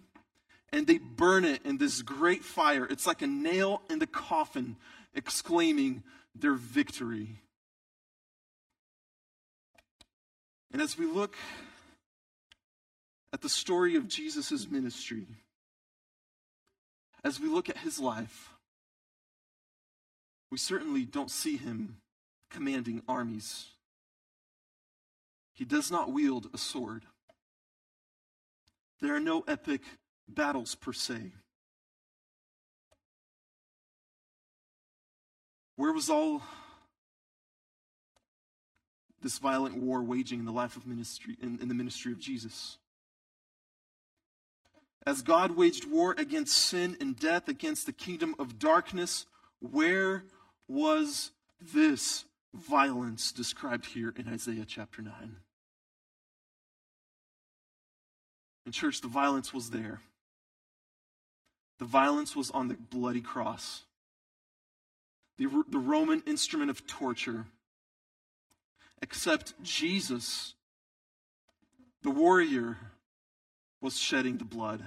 and 0.72 0.86
they 0.86 0.98
burn 0.98 1.44
it 1.44 1.64
in 1.64 1.78
this 1.78 2.02
great 2.02 2.44
fire, 2.44 2.86
it's 2.90 3.06
like 3.06 3.22
a 3.22 3.26
nail 3.26 3.82
in 3.88 4.00
the 4.00 4.06
coffin, 4.06 4.76
exclaiming 5.14 6.02
their 6.34 6.54
victory. 6.54 7.40
And 10.72 10.80
as 10.80 10.96
we 10.96 11.06
look 11.06 11.36
at 13.32 13.42
the 13.42 13.48
story 13.48 13.96
of 13.96 14.08
Jesus' 14.08 14.68
ministry, 14.70 15.26
as 17.24 17.38
we 17.38 17.48
look 17.48 17.68
at 17.68 17.78
his 17.78 18.00
life, 18.00 18.50
we 20.50 20.58
certainly 20.58 21.04
don't 21.04 21.30
see 21.30 21.56
him 21.56 21.96
commanding 22.50 23.02
armies. 23.08 23.66
He 25.54 25.64
does 25.64 25.90
not 25.90 26.12
wield 26.12 26.48
a 26.52 26.58
sword. 26.58 27.04
There 29.00 29.14
are 29.14 29.20
no 29.20 29.44
epic 29.46 29.82
battles 30.28 30.74
per 30.74 30.92
se. 30.92 31.32
Where 35.76 35.92
was 35.92 36.10
all 36.10 36.42
this 39.22 39.38
violent 39.38 39.76
war 39.76 40.02
waging 40.02 40.40
in 40.40 40.44
the 40.44 40.52
life 40.52 40.76
of 40.76 40.86
ministry 40.86 41.36
in, 41.40 41.58
in 41.60 41.68
the 41.68 41.74
ministry 41.74 42.12
of 42.12 42.18
Jesus? 42.18 42.78
As 45.04 45.22
God 45.22 45.56
waged 45.56 45.90
war 45.90 46.14
against 46.16 46.56
sin 46.56 46.96
and 47.00 47.18
death, 47.18 47.48
against 47.48 47.86
the 47.86 47.92
kingdom 47.92 48.34
of 48.38 48.58
darkness, 48.58 49.26
where 49.60 50.24
was 50.68 51.32
this 51.60 52.24
violence 52.54 53.32
described 53.32 53.86
here 53.86 54.14
in 54.16 54.28
Isaiah 54.28 54.64
chapter 54.66 55.02
9? 55.02 55.12
In 58.64 58.72
church, 58.72 59.00
the 59.00 59.08
violence 59.08 59.52
was 59.52 59.70
there. 59.70 60.00
The 61.78 61.84
violence 61.84 62.36
was 62.36 62.50
on 62.52 62.68
the 62.68 62.74
bloody 62.74 63.20
cross, 63.20 63.82
the, 65.38 65.48
the 65.68 65.78
Roman 65.78 66.22
instrument 66.26 66.70
of 66.70 66.86
torture. 66.86 67.46
Except 69.00 69.60
Jesus, 69.62 70.54
the 72.02 72.10
warrior, 72.10 72.76
was 73.80 73.98
shedding 73.98 74.38
the 74.38 74.44
blood. 74.44 74.84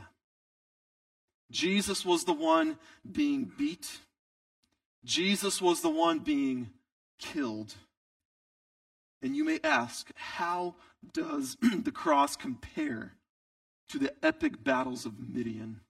Jesus 1.51 2.05
was 2.05 2.23
the 2.23 2.33
one 2.33 2.77
being 3.09 3.51
beat. 3.57 3.99
Jesus 5.03 5.61
was 5.61 5.81
the 5.81 5.89
one 5.89 6.19
being 6.19 6.71
killed. 7.19 7.75
And 9.21 9.35
you 9.35 9.43
may 9.43 9.59
ask, 9.63 10.09
how 10.15 10.75
does 11.13 11.57
the 11.83 11.91
cross 11.91 12.35
compare 12.35 13.13
to 13.89 13.99
the 13.99 14.13
epic 14.25 14.63
battles 14.63 15.05
of 15.05 15.13
Midian? 15.19 15.81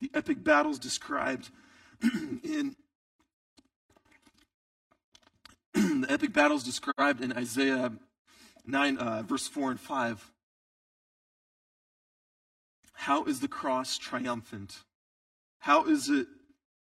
The 0.00 0.10
epic 0.14 0.44
battles 0.44 0.78
described 0.78 1.50
in 2.02 2.76
the 6.00 6.10
epic 6.10 6.32
battles 6.32 6.62
described 6.62 7.20
in 7.20 7.32
Isaiah 7.32 7.92
9, 8.66 8.98
uh, 8.98 9.22
verse 9.22 9.46
4 9.46 9.72
and 9.72 9.80
5. 9.80 10.30
How 12.92 13.24
is 13.24 13.40
the 13.40 13.48
cross 13.48 13.98
triumphant? 13.98 14.82
How 15.58 15.84
is 15.84 16.08
it 16.08 16.26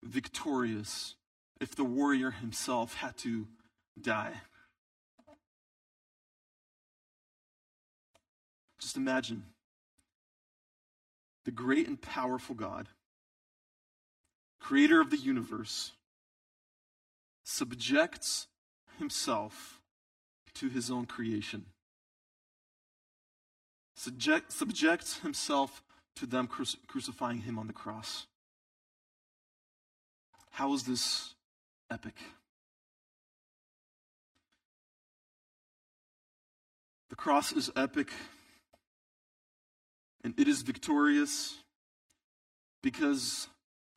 victorious 0.03 1.15
if 1.61 1.75
the 1.75 1.85
warrior 1.85 2.31
himself 2.31 2.95
had 2.95 3.17
to 3.19 3.47
die? 4.01 4.33
Just 8.81 8.97
imagine 8.97 9.45
the 11.45 11.51
great 11.51 11.87
and 11.87 12.01
powerful 12.01 12.55
God, 12.55 12.89
creator 14.59 15.01
of 15.01 15.11
the 15.11 15.17
universe, 15.17 15.93
subjects 17.45 18.47
himself 19.01 19.81
to 20.55 20.69
his 20.69 20.91
own 20.91 21.07
creation, 21.07 21.67
subject, 23.97 24.53
subjects 24.53 25.19
himself 25.19 25.83
to 26.15 26.27
them 26.27 26.47
cruci- 26.47 26.77
crucifying 26.87 27.41
him 27.41 27.59
on 27.59 27.67
the 27.67 27.73
cross. 27.73 28.27
How 30.53 30.73
is 30.75 30.85
this 30.85 31.35
epic? 31.91 32.15
The 37.09 37.17
cross 37.17 37.53
is 37.53 37.71
epic 37.75 38.11
and 40.23 40.39
it 40.39 40.47
is 40.47 40.63
victorious 40.63 41.57
because 42.83 43.49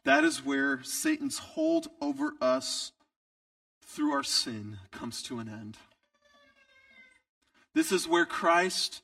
that 0.06 0.24
is 0.24 0.44
where 0.44 0.82
Satan's 0.84 1.38
hold 1.38 1.88
over 2.02 2.34
us 2.42 2.92
through 3.94 4.12
our 4.12 4.24
sin 4.24 4.80
comes 4.92 5.22
to 5.22 5.40
an 5.40 5.48
end. 5.48 5.78
This 7.76 7.92
is 7.92 8.08
where 8.08 8.26
Christ 8.26 9.02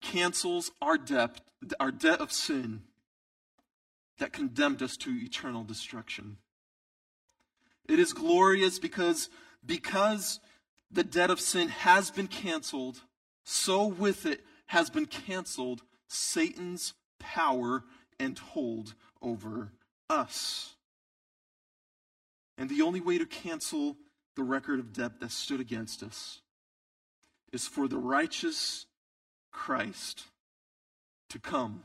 cancels 0.00 0.72
our 0.80 0.98
debt, 0.98 1.40
our 1.78 1.92
debt 1.92 2.20
of 2.20 2.32
sin 2.32 2.82
that 4.18 4.32
condemned 4.32 4.82
us 4.82 4.96
to 4.98 5.10
eternal 5.10 5.62
destruction. 5.62 6.38
It 7.88 7.98
is 7.98 8.12
glorious 8.12 8.78
because 8.78 9.28
because 9.64 10.40
the 10.90 11.04
debt 11.04 11.30
of 11.30 11.40
sin 11.40 11.68
has 11.68 12.10
been 12.10 12.26
canceled, 12.26 13.00
so 13.44 13.86
with 13.86 14.26
it 14.26 14.44
has 14.66 14.90
been 14.90 15.06
canceled 15.06 15.82
Satan's 16.08 16.94
power 17.20 17.84
and 18.18 18.38
hold 18.38 18.94
over 19.20 19.72
us. 20.10 20.74
And 22.58 22.68
the 22.68 22.82
only 22.82 23.00
way 23.00 23.18
to 23.18 23.26
cancel 23.26 23.96
the 24.36 24.42
record 24.42 24.78
of 24.78 24.92
debt 24.92 25.20
that 25.20 25.30
stood 25.30 25.60
against 25.60 26.02
us 26.02 26.40
is 27.52 27.66
for 27.66 27.88
the 27.88 27.98
righteous 27.98 28.86
Christ 29.50 30.24
to 31.30 31.38
come 31.38 31.82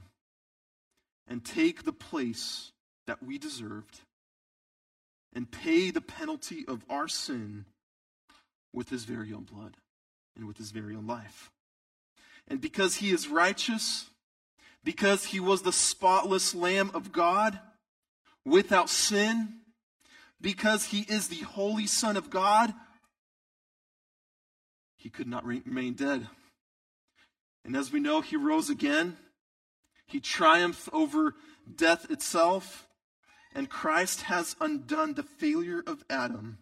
and 1.27 1.43
take 1.43 1.83
the 1.83 1.93
place 1.93 2.71
that 3.05 3.21
we 3.21 3.37
deserved 3.37 4.01
and 5.33 5.51
pay 5.51 5.91
the 5.91 6.01
penalty 6.01 6.65
of 6.67 6.83
our 6.89 7.07
sin 7.07 7.65
with 8.73 8.89
his 8.89 9.03
very 9.03 9.33
own 9.33 9.43
blood 9.43 9.77
and 10.35 10.47
with 10.47 10.57
his 10.57 10.71
very 10.71 10.95
own 10.95 11.07
life. 11.07 11.51
And 12.47 12.61
because 12.61 12.95
he 12.95 13.11
is 13.11 13.27
righteous, 13.27 14.09
because 14.83 15.25
he 15.25 15.39
was 15.39 15.63
the 15.63 15.73
spotless 15.73 16.55
Lamb 16.55 16.91
of 16.93 17.11
God 17.11 17.59
without 18.45 18.89
sin, 18.89 19.55
because 20.39 20.85
he 20.85 21.01
is 21.01 21.27
the 21.27 21.43
Holy 21.43 21.87
Son 21.87 22.17
of 22.17 22.29
God, 22.29 22.73
he 24.95 25.09
could 25.09 25.27
not 25.27 25.45
remain 25.45 25.93
dead. 25.93 26.27
And 27.63 27.75
as 27.75 27.91
we 27.91 27.99
know, 27.99 28.21
he 28.21 28.35
rose 28.35 28.69
again. 28.69 29.17
He 30.05 30.19
triumphed 30.19 30.89
over 30.93 31.35
death 31.75 32.09
itself. 32.09 32.87
And 33.53 33.69
Christ 33.69 34.23
has 34.23 34.55
undone 34.61 35.13
the 35.13 35.23
failure 35.23 35.83
of 35.85 36.03
Adam. 36.09 36.59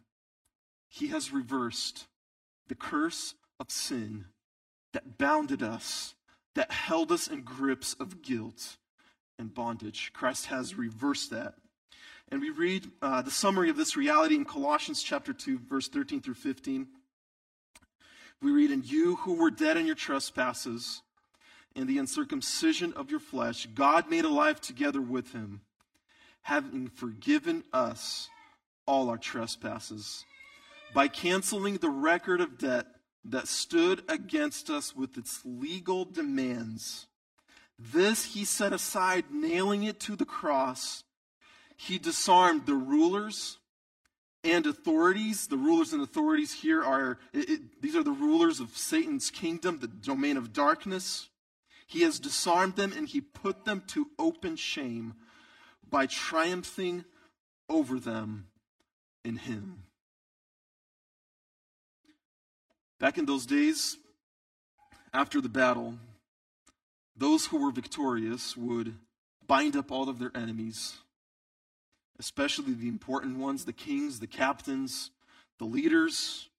He 0.88 1.08
has 1.08 1.34
reversed 1.34 2.08
the 2.67 2.75
curse 2.75 3.36
of 3.60 3.72
sin 3.72 4.25
that 4.94 5.17
bounded 5.17 5.62
us 5.62 6.15
that 6.55 6.72
held 6.72 7.12
us 7.12 7.27
in 7.27 7.41
grips 7.41 7.94
of 8.00 8.22
guilt 8.22 8.77
and 9.38 9.53
bondage. 9.53 10.12
Christ 10.13 10.48
has 10.48 10.75
reversed 10.75 11.29
that. 11.32 11.55
And 12.32 12.41
we 12.41 12.50
read 12.50 12.89
uh, 13.01 13.22
the 13.22 13.32
summary 13.32 13.70
of 13.70 13.77
this 13.77 13.96
reality 13.96 14.35
in 14.35 14.46
Colossians 14.46 15.03
chapter 15.03 15.33
2, 15.33 15.59
verse 15.70 15.88
13 15.88 16.22
through 16.22 16.33
15. 16.33 16.88
We 18.42 18.51
read, 18.51 18.72
And 18.72 18.85
you 18.85 19.18
who 19.18 19.35
were 19.35 19.51
dead 19.51 19.77
in 19.77 19.85
your 19.85 19.96
trespasses 19.96 21.01
and 21.75 21.88
the 21.88 21.98
uncircumcision 21.98 22.94
of 22.94 23.11
your 23.11 23.20
flesh, 23.20 23.68
God 23.74 24.09
made 24.09 24.25
alive 24.25 24.59
together 24.59 25.01
with 25.01 25.33
him, 25.33 25.61
having 26.42 26.88
forgiven 26.88 27.64
us 27.72 28.29
all 28.88 29.09
our 29.09 29.18
trespasses 29.18 30.25
by 30.94 31.07
canceling 31.07 31.77
the 31.77 31.90
record 31.90 32.42
of 32.42 32.57
debt 32.57 32.88
that 33.25 33.48
stood 33.48 34.03
against 34.07 34.70
us 34.70 34.96
with 34.96 35.18
its 35.18 35.42
legal 35.44 36.05
demands. 36.05 37.07
This 37.77 38.33
he 38.33 38.46
set 38.46 38.72
aside, 38.72 39.25
nailing 39.31 39.83
it 39.83 40.00
to 40.01 40.16
the 40.16 40.25
cross. 40.25 41.03
He 41.77 41.98
disarmed 41.98 42.66
the 42.66 42.75
rulers 42.75 43.57
and 44.44 44.66
authorities. 44.66 45.48
The 45.48 45.57
rulers 45.57 45.94
and 45.94 46.01
authorities 46.01 46.53
here 46.53 46.83
are, 46.83 47.20
it, 47.33 47.50
it, 47.50 47.81
these 47.81 47.96
are 47.96 48.03
the 48.03 48.11
rulers 48.11 48.59
of 48.59 48.77
Satan's 48.77 49.29
kingdom, 49.29 49.79
the 49.79 49.88
domain 49.88 50.38
of 50.38 50.53
darkness. 50.53 51.29
He 51.88 52.01
has 52.01 52.20
disarmed 52.20 52.75
them 52.75 52.94
and 52.94 53.07
he 53.07 53.22
put 53.22 53.66
them 53.66 53.83
to 53.88 54.07
open 54.18 54.55
shame 54.55 55.16
by 55.90 56.07
triumphing 56.07 57.05
over 57.70 58.00
them 58.00 58.48
in 59.24 59.38
him. 59.38 59.83
Back 63.00 63.18
in 63.18 63.25
those 63.25 63.46
days, 63.46 63.98
after 65.14 65.42
the 65.42 65.50
battle, 65.50 65.96
those 67.16 67.46
who 67.48 67.64
were 67.64 67.72
victorious 67.72 68.55
would 68.57 68.96
bind 69.46 69.75
up 69.75 69.92
all 69.92 70.09
of 70.09 70.20
their 70.20 70.31
enemies, 70.35 70.98
especially 72.19 72.73
the 72.73 72.87
important 72.87 73.37
ones, 73.37 73.65
the 73.65 73.73
kings, 73.73 74.19
the 74.19 74.27
captains, 74.27 75.11
the 75.59 75.65
leaders. 75.65 76.49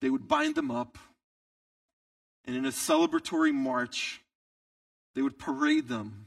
They 0.00 0.10
would 0.10 0.28
bind 0.28 0.54
them 0.54 0.70
up, 0.70 0.98
and 2.46 2.56
in 2.56 2.64
a 2.64 2.70
celebratory 2.70 3.52
march, 3.52 4.22
they 5.14 5.22
would 5.22 5.38
parade 5.38 5.88
them 5.88 6.26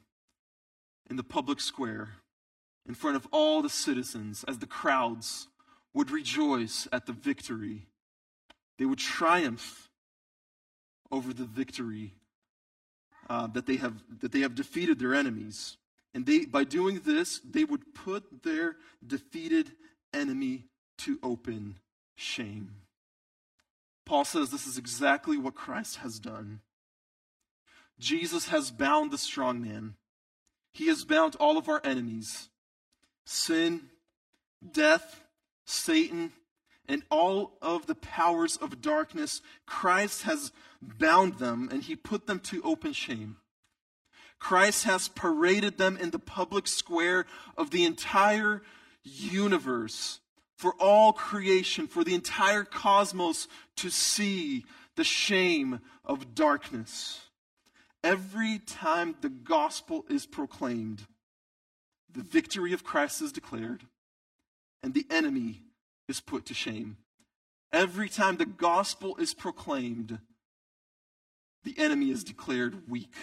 in 1.09 1.15
the 1.15 1.23
public 1.23 1.59
square 1.59 2.17
in 2.87 2.93
front 2.93 3.15
of 3.15 3.27
all 3.31 3.61
the 3.61 3.69
citizens 3.69 4.43
as 4.47 4.59
the 4.59 4.67
crowds 4.67 5.47
would 5.93 6.11
rejoice 6.11 6.87
at 6.91 7.05
the 7.05 7.13
victory 7.13 7.87
they 8.77 8.85
would 8.85 8.99
triumph 8.99 9.89
over 11.11 11.33
the 11.33 11.45
victory 11.45 12.13
uh, 13.29 13.47
that, 13.47 13.65
they 13.65 13.77
have, 13.77 14.03
that 14.19 14.31
they 14.31 14.41
have 14.41 14.55
defeated 14.55 14.99
their 14.99 15.13
enemies. 15.13 15.77
And 16.13 16.25
they, 16.25 16.45
by 16.45 16.63
doing 16.63 17.01
this, 17.05 17.39
they 17.39 17.63
would 17.63 17.93
put 17.95 18.43
their 18.43 18.75
defeated 19.05 19.71
enemy 20.13 20.65
to 20.99 21.19
open 21.23 21.79
shame. 22.15 22.75
Paul 24.05 24.25
says 24.25 24.49
this 24.51 24.67
is 24.67 24.77
exactly 24.77 25.37
what 25.37 25.55
Christ 25.55 25.97
has 25.97 26.19
done. 26.19 26.59
Jesus 27.99 28.49
has 28.49 28.69
bound 28.69 29.11
the 29.11 29.17
strong 29.17 29.61
man. 29.61 29.95
He 30.73 30.87
has 30.87 31.05
bound 31.05 31.35
all 31.39 31.57
of 31.57 31.69
our 31.69 31.81
enemies 31.83 32.49
sin, 33.25 33.81
death, 34.71 35.23
Satan, 35.65 36.33
and 36.87 37.03
all 37.09 37.57
of 37.61 37.87
the 37.87 37.95
powers 37.95 38.57
of 38.57 38.81
darkness, 38.81 39.41
Christ 39.65 40.23
has 40.23 40.51
bound 40.81 41.35
them 41.39 41.69
and 41.71 41.83
he 41.83 41.95
put 41.95 42.27
them 42.27 42.39
to 42.39 42.61
open 42.63 42.91
shame. 42.93 43.37
Christ 44.43 44.83
has 44.83 45.07
paraded 45.07 45.77
them 45.77 45.95
in 45.95 46.09
the 46.09 46.19
public 46.19 46.67
square 46.67 47.25
of 47.57 47.69
the 47.69 47.85
entire 47.85 48.61
universe 49.01 50.19
for 50.57 50.73
all 50.81 51.13
creation, 51.13 51.87
for 51.87 52.03
the 52.03 52.13
entire 52.13 52.65
cosmos 52.65 53.47
to 53.77 53.89
see 53.89 54.65
the 54.97 55.05
shame 55.05 55.79
of 56.03 56.35
darkness. 56.35 57.21
Every 58.03 58.59
time 58.59 59.15
the 59.21 59.29
gospel 59.29 60.03
is 60.09 60.25
proclaimed, 60.25 61.07
the 62.11 62.21
victory 62.21 62.73
of 62.73 62.83
Christ 62.83 63.21
is 63.21 63.31
declared, 63.31 63.85
and 64.83 64.93
the 64.93 65.07
enemy 65.09 65.61
is 66.09 66.19
put 66.19 66.45
to 66.47 66.53
shame. 66.53 66.97
Every 67.71 68.09
time 68.09 68.35
the 68.35 68.45
gospel 68.45 69.15
is 69.15 69.33
proclaimed, 69.33 70.19
the 71.63 71.75
enemy 71.77 72.11
is 72.11 72.25
declared 72.25 72.89
weak 72.89 73.15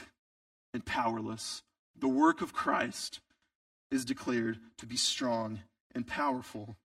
and 0.72 0.84
powerless. 0.84 1.62
The 1.98 2.08
work 2.08 2.40
of 2.40 2.52
Christ 2.52 3.20
is 3.90 4.04
declared 4.04 4.58
to 4.78 4.86
be 4.86 4.96
strong 4.96 5.60
and 5.94 6.06
powerful. 6.06 6.76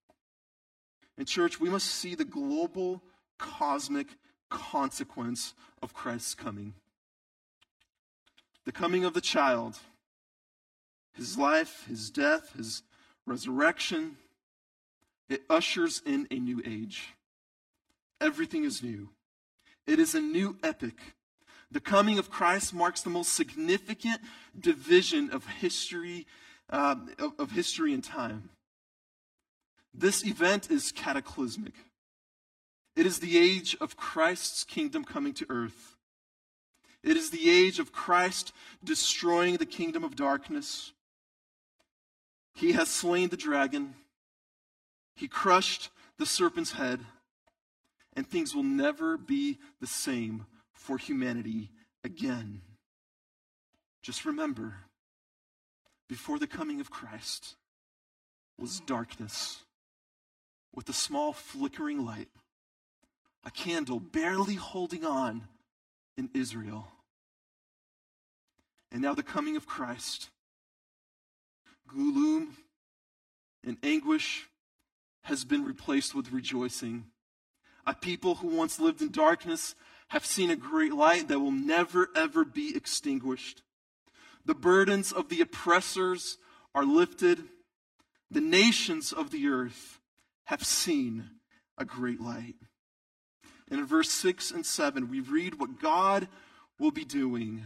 In 1.17 1.25
church, 1.25 1.59
we 1.59 1.69
must 1.69 1.87
see 1.87 2.15
the 2.15 2.25
global 2.25 3.01
cosmic 3.37 4.07
consequence 4.49 5.53
of 5.81 5.93
Christ's 5.93 6.35
coming. 6.35 6.73
The 8.65 8.71
coming 8.71 9.05
of 9.05 9.13
the 9.13 9.21
child, 9.21 9.77
his 11.13 11.37
life, 11.37 11.85
his 11.87 12.09
death, 12.09 12.53
his 12.57 12.81
resurrection, 13.25 14.17
it 15.29 15.43
ushers 15.49 16.01
in 16.05 16.27
a 16.31 16.35
new 16.35 16.61
age. 16.65 17.13
Everything 18.19 18.63
is 18.63 18.83
new. 18.83 19.09
It 19.87 19.99
is 19.99 20.15
a 20.15 20.21
new 20.21 20.57
epic. 20.63 21.15
The 21.75 21.81
coming 21.81 22.17
of 22.17 22.29
Christ 22.29 22.73
marks 22.73 23.01
the 23.01 23.09
most 23.09 23.33
significant 23.33 24.21
division 24.57 25.29
of 25.31 25.45
history, 25.45 26.25
uh, 26.69 26.95
of, 27.19 27.33
of 27.37 27.51
history 27.51 27.93
and 27.93 28.01
time. 28.01 28.47
This 29.93 30.25
event 30.25 30.71
is 30.71 30.93
cataclysmic. 30.93 31.73
It 32.95 33.05
is 33.05 33.19
the 33.19 33.37
age 33.37 33.75
of 33.81 33.97
Christ's 33.97 34.63
kingdom 34.63 35.03
coming 35.03 35.33
to 35.33 35.45
earth. 35.49 35.97
It 37.03 37.17
is 37.17 37.31
the 37.31 37.49
age 37.49 37.77
of 37.79 37.91
Christ 37.91 38.53
destroying 38.81 39.57
the 39.57 39.65
kingdom 39.65 40.05
of 40.05 40.15
darkness. 40.15 40.93
He 42.53 42.71
has 42.71 42.87
slain 42.87 43.27
the 43.27 43.35
dragon. 43.35 43.95
He 45.13 45.27
crushed 45.27 45.89
the 46.17 46.25
serpent's 46.25 46.71
head. 46.71 47.01
And 48.13 48.25
things 48.25 48.55
will 48.55 48.63
never 48.63 49.17
be 49.17 49.57
the 49.81 49.87
same 49.87 50.45
for 50.85 50.97
humanity 50.99 51.71
again. 52.03 52.61
Just 54.03 54.23
remember, 54.23 54.75
before 56.07 56.37
the 56.37 56.45
coming 56.45 56.79
of 56.79 56.91
Christ 56.91 57.55
was 58.59 58.81
darkness 58.81 59.63
with 60.75 60.87
a 60.87 60.93
small 60.93 61.33
flickering 61.33 62.05
light, 62.05 62.27
a 63.43 63.49
candle 63.49 63.99
barely 63.99 64.53
holding 64.53 65.03
on 65.03 65.47
in 66.17 66.29
Israel. 66.35 66.87
And 68.91 69.01
now 69.01 69.15
the 69.15 69.23
coming 69.23 69.57
of 69.57 69.65
Christ, 69.65 70.29
gloom 71.87 72.57
and 73.65 73.77
anguish 73.81 74.45
has 75.23 75.43
been 75.43 75.65
replaced 75.65 76.13
with 76.13 76.31
rejoicing. 76.31 77.05
A 77.87 77.95
people 77.95 78.35
who 78.35 78.47
once 78.47 78.79
lived 78.79 79.01
in 79.01 79.11
darkness 79.11 79.73
have 80.09 80.25
seen 80.25 80.49
a 80.49 80.55
great 80.55 80.93
light 80.93 81.27
that 81.27 81.39
will 81.39 81.51
never, 81.51 82.09
ever 82.15 82.45
be 82.45 82.75
extinguished. 82.75 83.63
The 84.45 84.55
burdens 84.55 85.11
of 85.11 85.29
the 85.29 85.41
oppressors 85.41 86.37
are 86.73 86.85
lifted. 86.85 87.39
The 88.29 88.41
nations 88.41 89.11
of 89.11 89.31
the 89.31 89.47
earth 89.47 89.99
have 90.45 90.63
seen 90.63 91.29
a 91.77 91.85
great 91.85 92.21
light. 92.21 92.55
And 93.69 93.79
in 93.79 93.85
verse 93.85 94.11
6 94.11 94.51
and 94.51 94.65
7, 94.65 95.09
we 95.09 95.19
read 95.19 95.59
what 95.59 95.81
God 95.81 96.27
will 96.79 96.91
be 96.91 97.05
doing 97.05 97.63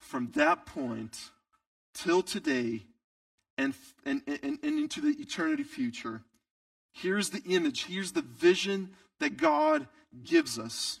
from 0.00 0.30
that 0.34 0.66
point 0.66 1.30
till 1.94 2.22
today 2.22 2.86
and, 3.58 3.74
and, 4.04 4.22
and, 4.26 4.40
and 4.42 4.58
into 4.62 5.00
the 5.00 5.14
eternity 5.20 5.62
future. 5.62 6.22
Here's 6.92 7.30
the 7.30 7.42
image, 7.42 7.86
here's 7.86 8.12
the 8.12 8.22
vision 8.22 8.90
that 9.20 9.36
God 9.36 9.88
gives 10.22 10.58
us. 10.58 11.00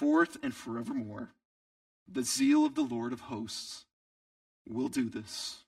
forth 0.00 0.38
and 0.42 0.54
forevermore. 0.54 1.28
The 2.10 2.22
zeal 2.22 2.64
of 2.64 2.74
the 2.74 2.82
Lord 2.82 3.12
of 3.12 3.20
hosts 3.20 3.84
will 4.66 4.88
do 4.88 5.08
this. 5.08 5.58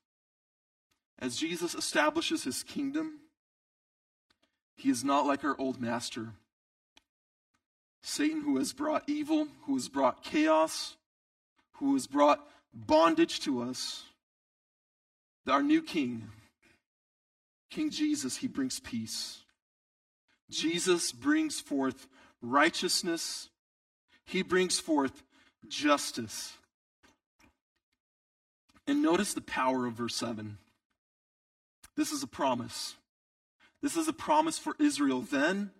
As 1.19 1.37
Jesus 1.37 1.75
establishes 1.75 2.43
his 2.43 2.63
kingdom, 2.63 3.19
he 4.75 4.89
is 4.89 5.03
not 5.03 5.27
like 5.27 5.43
our 5.43 5.55
old 5.59 5.79
master. 5.79 6.33
Satan, 8.01 8.41
who 8.41 8.57
has 8.57 8.73
brought 8.73 9.03
evil, 9.07 9.47
who 9.65 9.75
has 9.75 9.87
brought 9.87 10.23
chaos, 10.23 10.97
who 11.73 11.93
has 11.93 12.07
brought 12.07 12.45
bondage 12.73 13.39
to 13.41 13.61
us, 13.61 14.03
our 15.47 15.61
new 15.61 15.81
king, 15.81 16.29
King 17.69 17.89
Jesus, 17.89 18.37
he 18.37 18.47
brings 18.47 18.79
peace. 18.79 19.39
Jesus 20.51 21.11
brings 21.11 21.59
forth 21.59 22.07
righteousness, 22.39 23.49
he 24.25 24.41
brings 24.41 24.79
forth 24.79 25.23
justice. 25.67 26.53
And 28.87 29.01
notice 29.01 29.33
the 29.33 29.41
power 29.41 29.85
of 29.85 29.93
verse 29.93 30.15
7. 30.15 30.57
This 31.95 32.11
is 32.11 32.23
a 32.23 32.27
promise. 32.27 32.95
This 33.81 33.95
is 33.95 34.07
a 34.07 34.13
promise 34.13 34.57
for 34.57 34.75
Israel 34.79 35.21
then. 35.21 35.71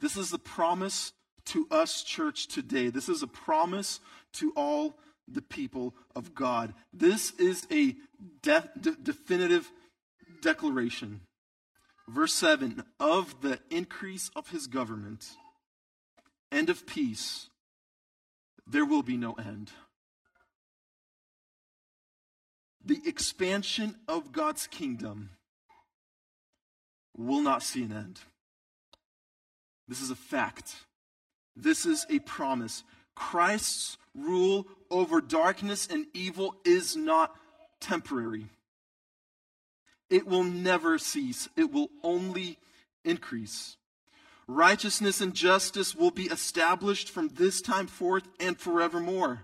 This 0.00 0.16
is 0.16 0.32
a 0.32 0.38
promise 0.38 1.12
to 1.46 1.66
us, 1.70 2.02
church, 2.02 2.48
today. 2.48 2.88
This 2.88 3.08
is 3.08 3.22
a 3.22 3.26
promise 3.26 4.00
to 4.34 4.52
all 4.56 4.98
the 5.28 5.42
people 5.42 5.94
of 6.14 6.34
God. 6.34 6.74
This 6.92 7.32
is 7.32 7.66
a 7.70 7.96
de- 8.42 8.70
de- 8.80 8.96
definitive 9.02 9.70
declaration. 10.42 11.20
Verse 12.08 12.34
7 12.34 12.84
of 13.00 13.40
the 13.40 13.60
increase 13.70 14.30
of 14.36 14.50
his 14.50 14.66
government 14.66 15.36
and 16.50 16.68
of 16.68 16.86
peace, 16.86 17.48
there 18.66 18.84
will 18.84 19.02
be 19.02 19.16
no 19.16 19.32
end. 19.32 19.70
The 22.84 23.00
expansion 23.06 23.96
of 24.08 24.32
God's 24.32 24.66
kingdom 24.66 25.30
will 27.16 27.40
not 27.40 27.62
see 27.62 27.82
an 27.82 27.92
end. 27.92 28.20
This 29.88 30.00
is 30.00 30.10
a 30.10 30.16
fact. 30.16 30.74
This 31.56 31.86
is 31.86 32.06
a 32.10 32.18
promise. 32.20 32.84
Christ's 33.14 33.96
rule 34.14 34.66
over 34.90 35.20
darkness 35.20 35.86
and 35.86 36.06
evil 36.12 36.56
is 36.64 36.96
not 36.96 37.34
temporary. 37.80 38.46
It 40.10 40.26
will 40.26 40.44
never 40.44 40.98
cease, 40.98 41.48
it 41.56 41.72
will 41.72 41.88
only 42.02 42.58
increase. 43.04 43.76
Righteousness 44.46 45.20
and 45.20 45.34
justice 45.34 45.94
will 45.94 46.10
be 46.10 46.24
established 46.24 47.10
from 47.10 47.28
this 47.28 47.62
time 47.62 47.86
forth 47.86 48.28
and 48.38 48.58
forevermore. 48.58 49.42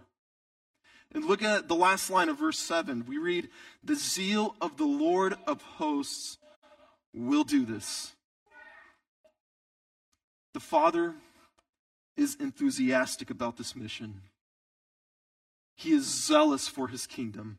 And 1.13 1.25
look 1.25 1.43
at 1.43 1.69
the 1.69 1.75
last 1.75 2.11
line 2.11 2.29
of 2.29 2.39
verse 2.39 2.59
7. 2.59 3.05
We 3.07 3.19
read, 3.19 3.49
The 3.83 3.97
zeal 3.97 4.55
of 4.61 4.77
the 4.77 4.85
Lord 4.85 5.35
of 5.47 5.63
hosts 5.63 6.39
will 7.13 7.45
do 7.45 7.65
this. 7.65 8.13
The 10.53 10.61
Father 10.61 11.15
is 12.17 12.37
enthusiastic 12.37 13.31
about 13.31 13.57
this 13.57 13.75
mission. 13.75 14.21
He 15.75 15.93
is 15.93 16.05
zealous 16.05 16.69
for 16.69 16.89
his 16.89 17.07
kingdom. 17.07 17.59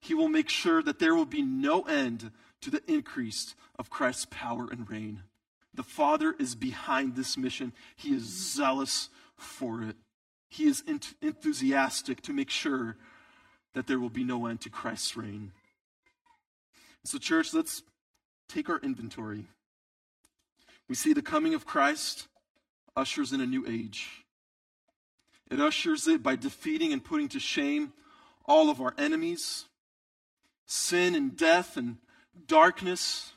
He 0.00 0.14
will 0.14 0.28
make 0.28 0.48
sure 0.48 0.82
that 0.82 0.98
there 0.98 1.14
will 1.14 1.26
be 1.26 1.42
no 1.42 1.82
end 1.82 2.30
to 2.62 2.70
the 2.70 2.82
increase 2.90 3.54
of 3.78 3.90
Christ's 3.90 4.26
power 4.30 4.68
and 4.70 4.88
reign. 4.88 5.22
The 5.74 5.82
Father 5.82 6.34
is 6.38 6.54
behind 6.54 7.16
this 7.16 7.36
mission. 7.36 7.72
He 7.96 8.14
is 8.14 8.22
zealous 8.22 9.08
for 9.36 9.82
it. 9.82 9.96
He 10.48 10.64
is 10.64 10.84
enthusiastic 11.20 12.22
to 12.22 12.32
make 12.32 12.50
sure 12.50 12.96
that 13.74 13.86
there 13.86 13.98
will 13.98 14.10
be 14.10 14.24
no 14.24 14.46
end 14.46 14.60
to 14.62 14.70
Christ's 14.70 15.16
reign. 15.16 15.52
So, 17.04 17.18
church, 17.18 17.52
let's 17.52 17.82
take 18.48 18.70
our 18.70 18.78
inventory. 18.78 19.46
We 20.88 20.94
see 20.94 21.12
the 21.12 21.22
coming 21.22 21.54
of 21.54 21.66
Christ 21.66 22.28
ushers 22.96 23.32
in 23.32 23.40
a 23.40 23.46
new 23.46 23.66
age. 23.66 24.24
It 25.50 25.60
ushers 25.60 26.06
it 26.06 26.22
by 26.22 26.36
defeating 26.36 26.92
and 26.92 27.04
putting 27.04 27.28
to 27.30 27.40
shame 27.40 27.92
all 28.46 28.70
of 28.70 28.80
our 28.80 28.94
enemies, 28.96 29.66
sin 30.66 31.14
and 31.14 31.36
death 31.36 31.76
and 31.76 31.96
darkness. 32.46 33.33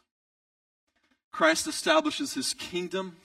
Christ 1.38 1.68
establishes 1.68 2.34
his 2.34 2.56
kingdom 2.56 3.18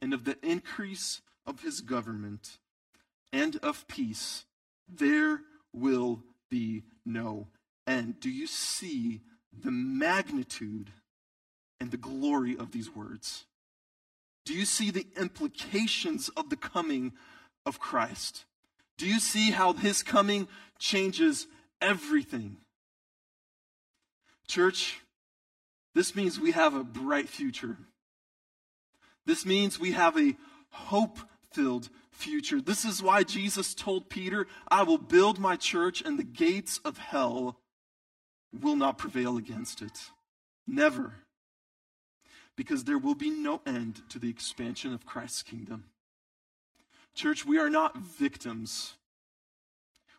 and 0.00 0.14
of 0.14 0.24
the 0.24 0.38
increase 0.42 1.20
of 1.46 1.60
his 1.60 1.82
government 1.82 2.56
and 3.30 3.56
of 3.56 3.86
peace, 3.86 4.46
there 4.88 5.42
will 5.74 6.22
be 6.50 6.84
no 7.04 7.48
end. 7.86 8.18
Do 8.18 8.30
you 8.30 8.46
see 8.46 9.20
the 9.52 9.70
magnitude 9.70 10.90
and 11.80 11.90
the 11.90 11.98
glory 11.98 12.56
of 12.56 12.72
these 12.72 12.88
words? 12.96 13.44
Do 14.46 14.54
you 14.54 14.64
see 14.64 14.90
the 14.90 15.06
implications 15.20 16.30
of 16.30 16.48
the 16.48 16.56
coming 16.56 17.12
of 17.66 17.78
Christ? 17.78 18.46
Do 18.96 19.06
you 19.06 19.20
see 19.20 19.50
how 19.50 19.74
his 19.74 20.02
coming 20.02 20.48
changes 20.78 21.46
everything? 21.78 22.56
Church, 24.48 25.02
this 25.96 26.14
means 26.14 26.38
we 26.38 26.52
have 26.52 26.74
a 26.74 26.84
bright 26.84 27.26
future. 27.26 27.78
This 29.24 29.46
means 29.46 29.80
we 29.80 29.92
have 29.92 30.18
a 30.18 30.36
hope 30.68 31.18
filled 31.52 31.88
future. 32.10 32.60
This 32.60 32.84
is 32.84 33.02
why 33.02 33.22
Jesus 33.22 33.74
told 33.74 34.10
Peter, 34.10 34.46
I 34.68 34.82
will 34.82 34.98
build 34.98 35.38
my 35.38 35.56
church, 35.56 36.02
and 36.02 36.18
the 36.18 36.22
gates 36.22 36.80
of 36.84 36.98
hell 36.98 37.60
will 38.52 38.76
not 38.76 38.98
prevail 38.98 39.38
against 39.38 39.80
it. 39.80 40.10
Never. 40.66 41.14
Because 42.56 42.84
there 42.84 42.98
will 42.98 43.14
be 43.14 43.30
no 43.30 43.62
end 43.64 44.02
to 44.10 44.18
the 44.18 44.28
expansion 44.28 44.92
of 44.92 45.06
Christ's 45.06 45.42
kingdom. 45.42 45.84
Church, 47.14 47.46
we 47.46 47.58
are 47.58 47.70
not 47.70 47.96
victims. 47.96 48.96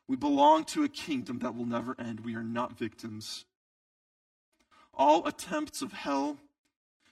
We 0.07 0.15
belong 0.15 0.63
to 0.65 0.83
a 0.83 0.89
kingdom 0.89 1.37
that 1.39 1.55
will 1.55 1.67
never 1.67 1.95
end. 1.99 2.21
We 2.21 2.33
are 2.33 2.41
not 2.41 2.79
victims. 2.79 3.45
All 4.97 5.27
attempts 5.27 5.81
of 5.81 5.93
hell 5.93 6.37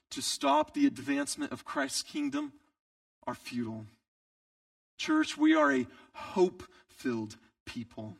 to 0.10 0.21
stop 0.21 0.74
the 0.74 0.88
advancement 0.88 1.52
of 1.52 1.63
Christ's 1.63 2.02
kingdom 2.02 2.52
are 3.28 3.36
futile. 3.36 3.86
Church, 4.98 5.38
we 5.38 5.56
are 5.56 5.71
a 5.71 5.88
hope 6.13 6.63
filled 6.88 7.38
people. 7.65 8.17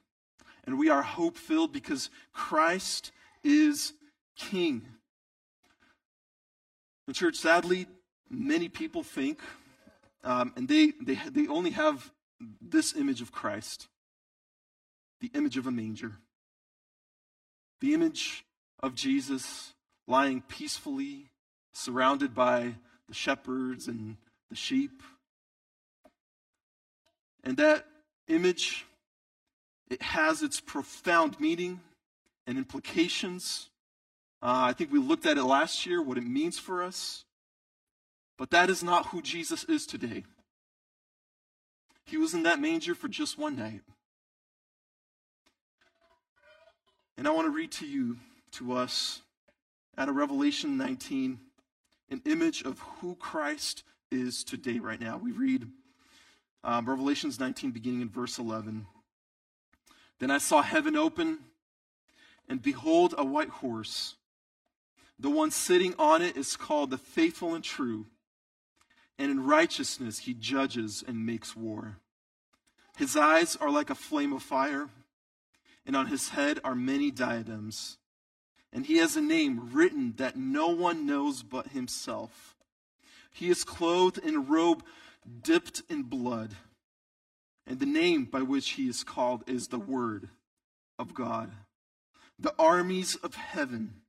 And 0.66 0.78
we 0.78 0.90
are 0.90 1.02
hope 1.02 1.38
filled 1.38 1.74
because 1.74 2.10
Christ 2.32 3.12
is 3.44 3.94
King. 4.36 4.86
The 7.08 7.14
church, 7.14 7.36
sadly, 7.36 7.88
many 8.30 8.70
people 8.70 9.04
think, 9.04 9.40
um, 10.24 10.54
and 10.56 10.68
they, 10.68 10.94
they, 11.02 11.20
they 11.32 11.48
only 11.48 11.72
have 11.72 12.12
this 12.62 12.96
image 12.96 13.22
of 13.22 13.32
Christ 13.32 13.88
the 15.22 15.32
image 15.34 15.58
of 15.58 15.66
a 15.66 15.72
manger, 15.72 16.12
the 17.80 17.94
image 17.94 18.45
of 18.82 18.96
Jesus 18.96 19.74
lying 20.08 20.42
peacefully, 20.42 21.30
surrounded 21.74 22.34
by 22.36 22.76
the 23.08 23.14
shepherds 23.14 23.88
and 23.88 24.18
the 24.50 24.56
sheep. 24.56 25.02
And 27.44 27.58
that 27.58 27.86
image, 28.28 28.86
it 29.90 30.02
has 30.02 30.42
its 30.42 30.60
profound 30.60 31.40
meaning 31.40 31.80
and 32.48 32.58
implications. 32.58 33.70
Uh, 34.42 34.66
I 34.66 34.74
think 34.74 34.92
we 34.92 35.00
looked 35.00 35.26
at 35.26 35.38
it 35.38 35.44
last 35.44 35.86
year, 35.86 36.02
what 36.02 36.18
it 36.18 36.26
means 36.26 36.58
for 36.58 36.84
us. 36.84 37.24
But 38.38 38.52
that 38.52 38.70
is 38.70 38.84
not 38.84 39.08
who 39.08 39.22
Jesus 39.22 39.64
is 39.66 39.86
today. 39.86 40.24
He 42.06 42.18
was 42.18 42.34
in 42.34 42.44
that 42.44 42.60
manger 42.60 42.94
for 42.94 43.08
just 43.08 43.38
one 43.38 43.56
night. 43.56 43.82
And 47.18 47.28
I 47.28 47.32
want 47.32 47.48
to 47.48 47.52
read 47.52 47.72
to 47.74 47.88
you, 47.88 48.18
to 48.56 48.72
us, 48.72 49.22
out 49.98 50.08
of 50.08 50.16
Revelation 50.16 50.78
19, 50.78 51.40
an 52.10 52.22
image 52.26 52.64
of 52.64 52.80
who 52.80 53.16
Christ 53.16 53.84
is 54.12 54.46
today, 54.46 54.80
right 54.80 55.00
now. 55.00 55.18
We 55.18 55.32
read 55.32 55.68
um, 56.64 56.88
Revelations 56.88 57.38
19, 57.38 57.72
beginning 57.72 58.02
in 58.02 58.10
verse 58.10 58.40
11. 58.40 58.86
Then 60.20 60.32
I 60.32 60.38
saw 60.38 60.62
heaven 60.62 60.96
open, 60.96 61.40
and 62.48 62.62
behold, 62.62 63.14
a 63.18 63.26
white 63.26 63.50
horse. 63.50 64.16
The 65.20 65.30
one 65.30 65.52
sitting 65.52 65.94
on 66.00 66.22
it 66.22 66.38
is 66.38 66.56
called 66.56 66.92
the 66.92 66.98
faithful 66.98 67.56
and 67.56 67.64
true, 67.64 68.06
and 69.20 69.32
in 69.32 69.46
righteousness 69.46 70.20
he 70.20 70.34
judges 70.34 71.04
and 71.06 71.26
makes 71.26 71.58
war. 71.58 71.98
His 72.98 73.18
eyes 73.18 73.58
are 73.58 73.70
like 73.70 73.90
a 73.90 73.96
flame 73.96 74.32
of 74.32 74.44
fire, 74.44 74.88
and 75.86 75.94
on 75.94 76.08
his 76.08 76.30
head 76.30 76.62
are 76.64 76.76
many 76.76 77.12
diadems. 77.12 77.98
And 78.76 78.86
he 78.86 78.98
has 78.98 79.16
a 79.16 79.22
name 79.22 79.72
written 79.72 80.14
that 80.18 80.36
no 80.36 80.68
one 80.68 81.06
knows 81.06 81.44
but 81.44 81.70
himself. 81.70 82.58
He 83.32 83.50
is 83.50 83.64
clothed 83.64 84.18
in 84.18 84.36
a 84.36 84.40
robe 84.40 84.84
dipped 85.42 85.82
in 85.90 86.04
blood, 86.04 86.52
and 87.66 87.80
the 87.80 87.86
name 87.86 88.26
by 88.26 88.42
which 88.42 88.72
he 88.72 88.90
is 88.90 89.04
called 89.04 89.44
is 89.48 89.70
the 89.70 89.80
Word 89.80 90.28
of 91.00 91.14
God. 91.14 91.52
The 92.38 92.54
armies 92.60 93.16
of 93.16 93.36
heaven, 93.36 94.02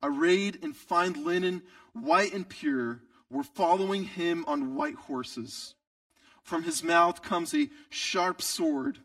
arrayed 0.00 0.60
in 0.62 0.74
fine 0.74 1.24
linen, 1.24 1.62
white 1.92 2.32
and 2.32 2.48
pure, 2.48 3.00
were 3.30 3.42
following 3.42 4.04
him 4.04 4.44
on 4.46 4.76
white 4.76 4.94
horses. 4.94 5.74
From 6.40 6.62
his 6.62 6.84
mouth 6.84 7.20
comes 7.20 7.52
a 7.52 7.68
sharp 7.90 8.40
sword 8.40 9.00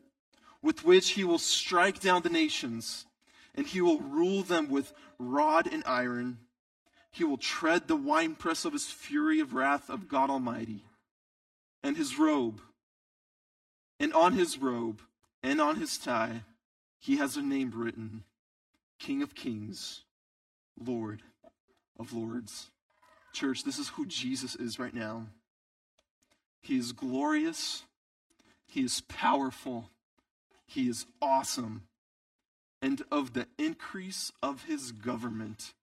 with 0.62 0.86
which 0.86 1.12
he 1.12 1.24
will 1.24 1.40
strike 1.40 2.00
down 2.00 2.22
the 2.22 2.30
nations, 2.30 3.08
and 3.60 3.68
he 3.68 3.82
will 3.82 4.00
rule 4.00 4.42
them 4.42 4.70
with 4.70 4.94
rod 5.20 5.68
and 5.70 5.84
iron. 5.86 6.38
He 7.12 7.26
will 7.26 7.36
tread 7.36 7.90
the 7.90 7.96
winepress 7.98 8.64
of 8.64 8.72
his 8.72 8.86
fury 8.86 9.42
of 9.42 9.54
wrath 9.54 9.90
of 9.90 10.08
God 10.08 10.30
Almighty. 10.30 10.86
And 11.84 11.98
his 11.98 12.18
robe, 12.18 12.62
and 14.00 14.14
on 14.14 14.32
his 14.32 14.58
robe, 14.58 15.02
and 15.44 15.60
on 15.60 15.76
his 15.76 15.98
tie, 15.98 16.44
he 17.00 17.18
has 17.18 17.36
a 17.36 17.42
name 17.42 17.74
written 17.76 18.24
King 18.98 19.22
of 19.22 19.36
Kings, 19.36 20.04
Lord 20.82 21.22
of 22.00 22.14
Lords. 22.14 22.70
Church, 23.34 23.66
this 23.66 23.78
is 23.78 23.90
who 23.90 24.06
Jesus 24.06 24.56
is 24.56 24.80
right 24.80 24.94
now. 24.94 25.26
He 26.62 26.78
is 26.78 26.94
glorious, 26.94 27.84
he 28.66 28.86
is 28.86 29.02
powerful, 29.10 29.90
he 30.66 30.88
is 30.88 31.06
awesome. 31.22 31.89
And 32.82 33.04
of 33.12 33.34
the 33.34 33.48
increase 33.58 34.32
of 34.42 34.64
his 34.64 34.92
government 34.92 35.74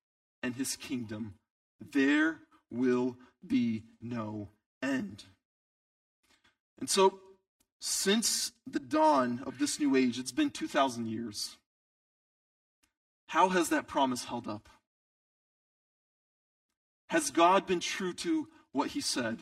and 0.42 0.54
his 0.54 0.76
kingdom, 0.76 1.34
there 1.80 2.38
will 2.70 3.16
be 3.46 3.82
no 4.00 4.48
end. 4.82 5.24
And 6.78 6.88
so, 6.88 7.20
since 7.80 8.52
the 8.66 8.80
dawn 8.80 9.42
of 9.46 9.58
this 9.58 9.78
new 9.78 9.94
age, 9.96 10.18
it's 10.18 10.32
been 10.32 10.50
2,000 10.50 11.06
years. 11.06 11.56
How 13.28 13.50
has 13.50 13.68
that 13.68 13.86
promise 13.86 14.24
held 14.24 14.48
up? 14.48 14.68
Has 17.08 17.30
God 17.30 17.66
been 17.66 17.80
true 17.80 18.12
to 18.14 18.48
what 18.72 18.88
he 18.90 19.00
said? 19.00 19.40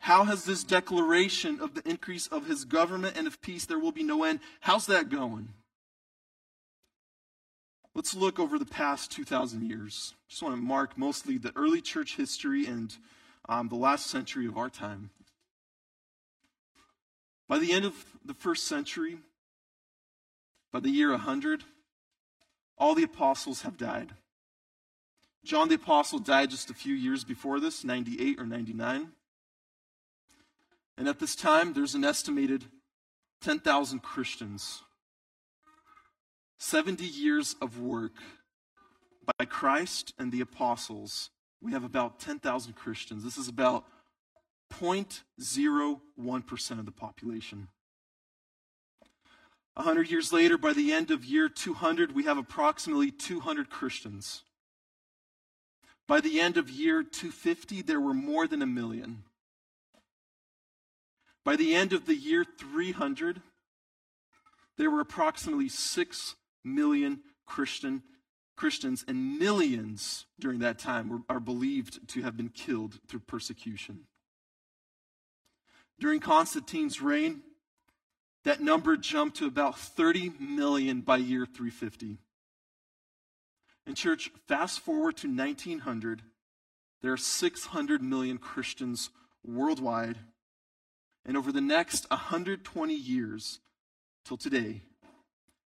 How 0.00 0.24
has 0.24 0.44
this 0.44 0.64
declaration 0.64 1.60
of 1.60 1.74
the 1.74 1.88
increase 1.88 2.26
of 2.26 2.46
his 2.46 2.64
government 2.64 3.16
and 3.16 3.26
of 3.26 3.40
peace, 3.42 3.66
there 3.66 3.78
will 3.78 3.92
be 3.92 4.02
no 4.02 4.24
end, 4.24 4.40
how's 4.60 4.86
that 4.86 5.10
going? 5.10 5.50
Let's 7.94 8.14
look 8.14 8.38
over 8.38 8.58
the 8.58 8.64
past 8.64 9.12
2,000 9.12 9.68
years. 9.68 10.14
Just 10.28 10.42
want 10.42 10.54
to 10.54 10.60
mark 10.60 10.96
mostly 10.96 11.36
the 11.38 11.52
early 11.54 11.80
church 11.80 12.16
history 12.16 12.66
and 12.66 12.96
um, 13.48 13.68
the 13.68 13.76
last 13.76 14.06
century 14.06 14.46
of 14.46 14.56
our 14.56 14.70
time. 14.70 15.10
By 17.46 17.58
the 17.58 17.72
end 17.72 17.84
of 17.84 17.94
the 18.24 18.34
first 18.34 18.66
century, 18.66 19.18
by 20.72 20.80
the 20.80 20.90
year 20.90 21.10
100, 21.10 21.64
all 22.78 22.94
the 22.94 23.02
apostles 23.02 23.62
have 23.62 23.76
died. 23.76 24.14
John 25.44 25.68
the 25.68 25.74
Apostle 25.76 26.18
died 26.18 26.50
just 26.50 26.70
a 26.70 26.74
few 26.74 26.94
years 26.94 27.24
before 27.24 27.60
this, 27.60 27.82
98 27.82 28.38
or 28.38 28.46
99. 28.46 29.12
And 31.00 31.08
at 31.08 31.18
this 31.18 31.34
time, 31.34 31.72
there's 31.72 31.94
an 31.94 32.04
estimated 32.04 32.66
10,000 33.40 34.00
Christians. 34.00 34.82
70 36.58 37.06
years 37.06 37.56
of 37.62 37.80
work 37.80 38.12
by 39.38 39.46
Christ 39.46 40.12
and 40.18 40.30
the 40.30 40.42
apostles. 40.42 41.30
We 41.62 41.72
have 41.72 41.84
about 41.84 42.20
10,000 42.20 42.74
Christians. 42.74 43.24
This 43.24 43.38
is 43.38 43.48
about 43.48 43.86
0.01% 44.74 46.78
of 46.78 46.84
the 46.84 46.92
population. 46.92 47.68
Hundred 49.74 50.10
years 50.10 50.34
later, 50.34 50.58
by 50.58 50.74
the 50.74 50.92
end 50.92 51.10
of 51.10 51.24
year 51.24 51.48
200, 51.48 52.14
we 52.14 52.24
have 52.24 52.36
approximately 52.36 53.10
200 53.10 53.70
Christians. 53.70 54.42
By 56.06 56.20
the 56.20 56.42
end 56.42 56.58
of 56.58 56.68
year 56.68 57.02
250, 57.02 57.80
there 57.80 58.02
were 58.02 58.12
more 58.12 58.46
than 58.46 58.60
a 58.60 58.66
million. 58.66 59.24
By 61.50 61.56
the 61.56 61.74
end 61.74 61.92
of 61.92 62.06
the 62.06 62.14
year 62.14 62.44
300, 62.44 63.42
there 64.78 64.88
were 64.88 65.00
approximately 65.00 65.68
6 65.68 66.36
million 66.62 67.22
Christian, 67.44 68.04
Christians, 68.54 69.04
and 69.08 69.36
millions 69.36 70.26
during 70.38 70.60
that 70.60 70.78
time 70.78 71.08
were, 71.08 71.22
are 71.28 71.40
believed 71.40 72.06
to 72.10 72.22
have 72.22 72.36
been 72.36 72.50
killed 72.50 73.00
through 73.08 73.22
persecution. 73.26 74.02
During 75.98 76.20
Constantine's 76.20 77.02
reign, 77.02 77.42
that 78.44 78.60
number 78.60 78.96
jumped 78.96 79.38
to 79.38 79.46
about 79.46 79.76
30 79.76 80.34
million 80.38 81.00
by 81.00 81.16
year 81.16 81.46
350. 81.46 82.18
In 83.88 83.96
church, 83.96 84.30
fast 84.46 84.78
forward 84.78 85.16
to 85.16 85.26
1900, 85.26 86.22
there 87.02 87.12
are 87.12 87.16
600 87.16 88.00
million 88.00 88.38
Christians 88.38 89.10
worldwide 89.44 90.18
and 91.26 91.36
over 91.36 91.52
the 91.52 91.60
next 91.60 92.08
120 92.10 92.94
years 92.94 93.60
till 94.24 94.36
today, 94.36 94.82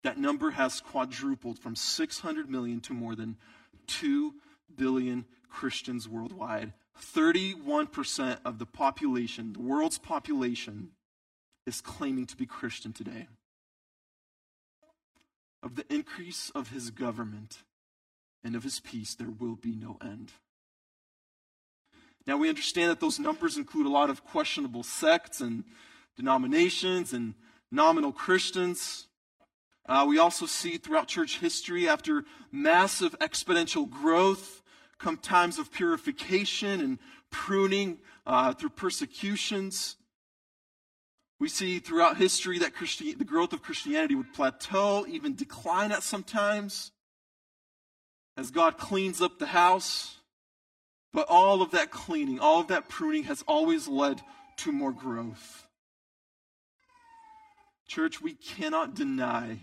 that 0.02 0.18
number 0.18 0.52
has 0.52 0.80
quadrupled 0.80 1.58
from 1.58 1.74
600 1.74 2.48
million 2.48 2.80
to 2.80 2.92
more 2.92 3.14
than 3.14 3.36
2 3.86 4.34
billion 4.76 5.24
Christians 5.48 6.08
worldwide. 6.08 6.72
31% 7.14 8.38
of 8.44 8.58
the 8.58 8.66
population, 8.66 9.52
the 9.52 9.60
world's 9.60 9.98
population, 9.98 10.90
is 11.66 11.80
claiming 11.80 12.26
to 12.26 12.36
be 12.36 12.46
Christian 12.46 12.92
today. 12.92 13.28
Of 15.62 15.74
the 15.74 15.92
increase 15.92 16.50
of 16.54 16.70
his 16.70 16.90
government 16.90 17.64
and 18.44 18.54
of 18.54 18.62
his 18.62 18.80
peace, 18.80 19.14
there 19.14 19.30
will 19.30 19.56
be 19.56 19.74
no 19.74 19.98
end. 20.02 20.32
Now, 22.26 22.36
we 22.36 22.48
understand 22.48 22.90
that 22.90 23.00
those 23.00 23.20
numbers 23.20 23.56
include 23.56 23.86
a 23.86 23.90
lot 23.90 24.10
of 24.10 24.24
questionable 24.24 24.82
sects 24.82 25.40
and 25.40 25.62
denominations 26.16 27.12
and 27.12 27.34
nominal 27.70 28.12
Christians. 28.12 29.06
Uh, 29.88 30.04
we 30.08 30.18
also 30.18 30.46
see 30.46 30.76
throughout 30.76 31.06
church 31.06 31.38
history, 31.38 31.88
after 31.88 32.24
massive 32.50 33.16
exponential 33.20 33.88
growth, 33.88 34.62
come 34.98 35.16
times 35.16 35.58
of 35.58 35.70
purification 35.70 36.80
and 36.80 36.98
pruning 37.30 37.98
uh, 38.26 38.52
through 38.54 38.70
persecutions. 38.70 39.96
We 41.38 41.48
see 41.48 41.78
throughout 41.78 42.16
history 42.16 42.58
that 42.58 42.74
Christi- 42.74 43.14
the 43.14 43.24
growth 43.24 43.52
of 43.52 43.62
Christianity 43.62 44.16
would 44.16 44.32
plateau, 44.32 45.06
even 45.06 45.36
decline 45.36 45.92
at 45.92 46.02
some 46.02 46.24
times, 46.24 46.90
as 48.36 48.50
God 48.50 48.78
cleans 48.78 49.20
up 49.20 49.38
the 49.38 49.46
house. 49.46 50.15
But 51.16 51.30
all 51.30 51.62
of 51.62 51.70
that 51.70 51.90
cleaning, 51.90 52.40
all 52.40 52.60
of 52.60 52.66
that 52.66 52.90
pruning 52.90 53.24
has 53.24 53.42
always 53.48 53.88
led 53.88 54.20
to 54.58 54.70
more 54.70 54.92
growth. 54.92 55.66
Church, 57.88 58.20
we 58.20 58.34
cannot 58.34 58.94
deny 58.94 59.60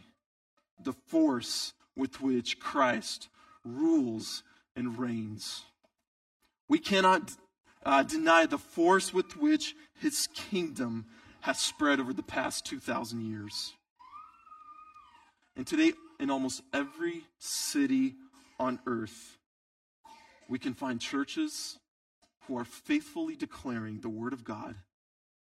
the 0.84 0.94
force 0.94 1.74
with 1.96 2.20
which 2.20 2.60
Christ 2.60 3.30
rules 3.64 4.42
and 4.76 4.98
reigns. 4.98 5.62
We 6.68 6.80
cannot 6.80 7.34
uh, 7.86 8.02
deny 8.02 8.48
the 8.48 8.58
force 8.58 9.14
with 9.14 9.38
which 9.38 9.76
his 10.02 10.28
kingdom 10.34 11.06
has 11.42 11.60
spread 11.60 12.00
over 12.00 12.14
the 12.14 12.24
past 12.24 12.66
2,000 12.66 13.22
years. 13.22 13.74
And 15.56 15.68
today, 15.68 15.94
in 16.20 16.32
almost 16.32 16.64
every 16.74 17.26
city 17.38 18.16
on 18.60 18.80
earth, 18.88 19.38
we 20.54 20.60
can 20.60 20.76
find 20.76 21.02
churches 21.02 21.80
who 22.42 22.56
are 22.56 22.64
faithfully 22.64 23.36
declaring 23.36 24.02
the 24.02 24.08
Word 24.08 24.34
of 24.34 24.44
God, 24.44 24.76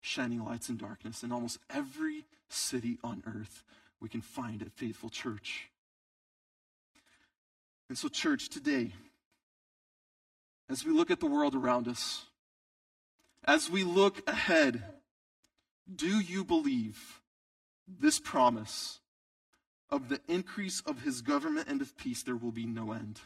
shining 0.01 0.45
lights 0.45 0.71
in 0.71 0.77
darkness. 0.77 1.23
In 1.23 1.31
almost 1.31 1.61
every 1.71 2.25
city 2.49 2.99
on 3.05 3.23
earth, 3.25 3.63
we 4.01 4.09
can 4.09 4.23
find 4.23 4.61
a 4.61 4.71
faithful 4.71 5.09
church. 5.09 5.69
And 7.89 7.97
so, 7.97 8.09
church, 8.09 8.49
today, 8.49 8.91
as 10.69 10.85
we 10.85 10.91
look 10.91 11.13
at 11.13 11.21
the 11.21 11.27
world 11.27 11.55
around 11.55 11.87
us, 11.87 12.25
as 13.45 13.71
we 13.71 13.85
look 13.85 14.29
ahead, 14.29 14.83
do 15.95 16.19
you 16.19 16.43
believe 16.43 17.21
this 17.87 18.19
promise 18.19 18.99
of 19.91 20.09
the 20.09 20.21
increase 20.27 20.81
of 20.81 21.03
his 21.03 21.23
government 21.23 21.69
and 21.69 21.83
of 21.83 21.97
peace, 21.97 22.25
there 22.25 22.35
will 22.35 22.51
be 22.51 22.67
no 22.67 22.91
end? 22.91 23.21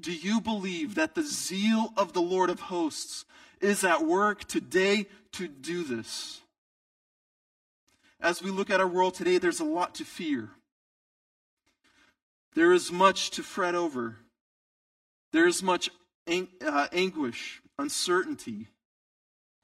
Do 0.00 0.12
you 0.12 0.40
believe 0.40 0.94
that 0.94 1.14
the 1.14 1.22
zeal 1.22 1.92
of 1.96 2.12
the 2.12 2.22
Lord 2.22 2.48
of 2.48 2.60
hosts 2.60 3.24
is 3.60 3.84
at 3.84 4.06
work 4.06 4.44
today 4.44 5.06
to 5.32 5.46
do 5.46 5.84
this? 5.84 6.40
As 8.20 8.42
we 8.42 8.50
look 8.50 8.70
at 8.70 8.80
our 8.80 8.86
world 8.86 9.14
today, 9.14 9.38
there's 9.38 9.60
a 9.60 9.64
lot 9.64 9.94
to 9.96 10.04
fear. 10.04 10.50
There 12.54 12.72
is 12.72 12.90
much 12.90 13.30
to 13.32 13.42
fret 13.42 13.74
over. 13.74 14.16
There 15.32 15.46
is 15.46 15.62
much 15.62 15.90
ang- 16.26 16.48
uh, 16.64 16.88
anguish, 16.92 17.60
uncertainty, 17.78 18.68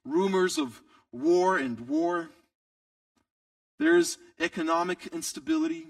rumors 0.05 0.59
of 0.59 0.83
war 1.12 1.57
and 1.57 1.88
war. 1.88 2.31
There's 3.79 4.18
economic 4.38 5.07
instability, 5.09 5.88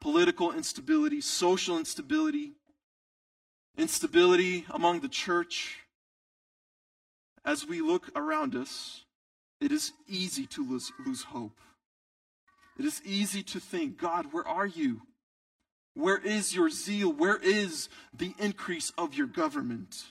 political 0.00 0.52
instability, 0.52 1.20
social 1.20 1.78
instability, 1.78 2.55
instability 3.76 4.64
among 4.70 5.00
the 5.00 5.08
church. 5.08 5.78
As 7.44 7.66
we 7.66 7.80
look 7.80 8.10
around 8.16 8.54
us, 8.54 9.04
it 9.60 9.72
is 9.72 9.92
easy 10.08 10.46
to 10.46 10.68
lose, 10.68 10.92
lose 11.04 11.22
hope. 11.22 11.60
It 12.78 12.84
is 12.84 13.00
easy 13.04 13.42
to 13.44 13.60
think, 13.60 13.98
God, 13.98 14.32
where 14.32 14.46
are 14.46 14.66
you? 14.66 15.02
Where 15.94 16.18
is 16.18 16.54
your 16.54 16.68
zeal? 16.68 17.10
Where 17.10 17.38
is 17.38 17.88
the 18.12 18.34
increase 18.38 18.92
of 18.98 19.14
your 19.14 19.26
government? 19.26 20.04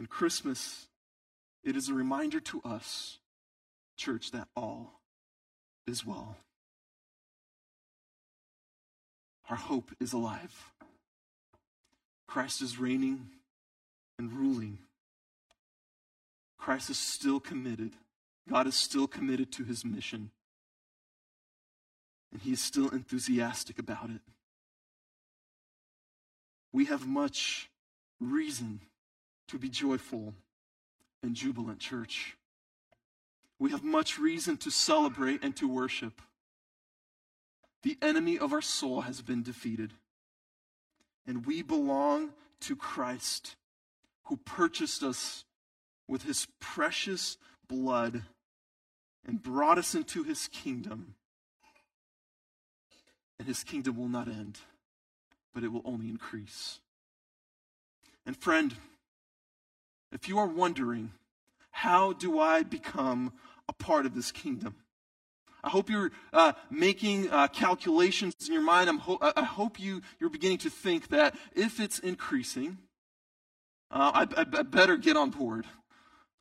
In 0.00 0.06
Christmas, 0.06 0.88
it 1.62 1.76
is 1.76 1.88
a 1.88 1.94
reminder 1.94 2.40
to 2.40 2.60
us, 2.64 3.18
church, 3.96 4.32
that 4.32 4.48
all 4.56 5.00
is 5.86 6.04
well. 6.04 6.36
Our 9.48 9.56
hope 9.56 9.92
is 10.00 10.12
alive. 10.12 10.72
Christ 12.26 12.62
is 12.62 12.78
reigning 12.78 13.28
and 14.18 14.32
ruling. 14.32 14.78
Christ 16.58 16.90
is 16.90 16.98
still 16.98 17.40
committed. 17.40 17.92
God 18.48 18.66
is 18.66 18.74
still 18.74 19.06
committed 19.06 19.52
to 19.52 19.64
his 19.64 19.84
mission. 19.84 20.30
And 22.32 22.42
he 22.42 22.52
is 22.52 22.60
still 22.60 22.88
enthusiastic 22.88 23.78
about 23.78 24.10
it. 24.10 24.20
We 26.72 26.86
have 26.86 27.06
much 27.06 27.70
reason 28.20 28.80
to 29.48 29.58
be 29.58 29.68
joyful 29.68 30.34
and 31.22 31.34
jubilant, 31.34 31.78
church. 31.78 32.36
We 33.58 33.70
have 33.70 33.82
much 33.82 34.18
reason 34.18 34.56
to 34.58 34.70
celebrate 34.70 35.42
and 35.42 35.56
to 35.56 35.68
worship. 35.68 36.20
The 37.82 37.96
enemy 38.02 38.38
of 38.38 38.52
our 38.52 38.60
soul 38.60 39.02
has 39.02 39.22
been 39.22 39.42
defeated, 39.42 39.92
and 41.26 41.46
we 41.46 41.62
belong 41.62 42.30
to 42.60 42.76
Christ, 42.76 43.56
who 44.24 44.36
purchased 44.36 45.02
us 45.02 45.44
with 46.08 46.22
his 46.22 46.46
precious 46.60 47.36
blood 47.68 48.22
and 49.26 49.42
brought 49.42 49.78
us 49.78 49.94
into 49.94 50.22
his 50.22 50.48
kingdom. 50.48 51.14
And 53.38 53.46
his 53.46 53.64
kingdom 53.64 53.96
will 53.96 54.08
not 54.08 54.28
end, 54.28 54.60
but 55.52 55.64
it 55.64 55.72
will 55.72 55.82
only 55.84 56.08
increase. 56.08 56.80
And 58.24 58.36
friend, 58.36 58.74
if 60.12 60.28
you 60.28 60.38
are 60.38 60.46
wondering, 60.46 61.12
how 61.70 62.12
do 62.12 62.40
I 62.40 62.62
become 62.62 63.32
a 63.68 63.72
part 63.72 64.06
of 64.06 64.14
this 64.14 64.32
kingdom? 64.32 64.76
I 65.66 65.68
hope 65.68 65.90
you're 65.90 66.12
uh, 66.32 66.52
making 66.70 67.28
uh, 67.28 67.48
calculations 67.48 68.36
in 68.46 68.52
your 68.52 68.62
mind. 68.62 68.88
Ho- 69.00 69.18
i 69.20 69.42
hope 69.42 69.80
you, 69.80 70.00
you're 70.20 70.30
beginning 70.30 70.58
to 70.58 70.70
think 70.70 71.08
that 71.08 71.34
if 71.56 71.80
it's 71.80 71.98
increasing, 71.98 72.78
uh, 73.90 74.12
I, 74.14 74.40
I, 74.40 74.46
I, 74.60 74.62
better 74.62 74.96
get 74.96 75.16
on 75.16 75.30
board. 75.30 75.66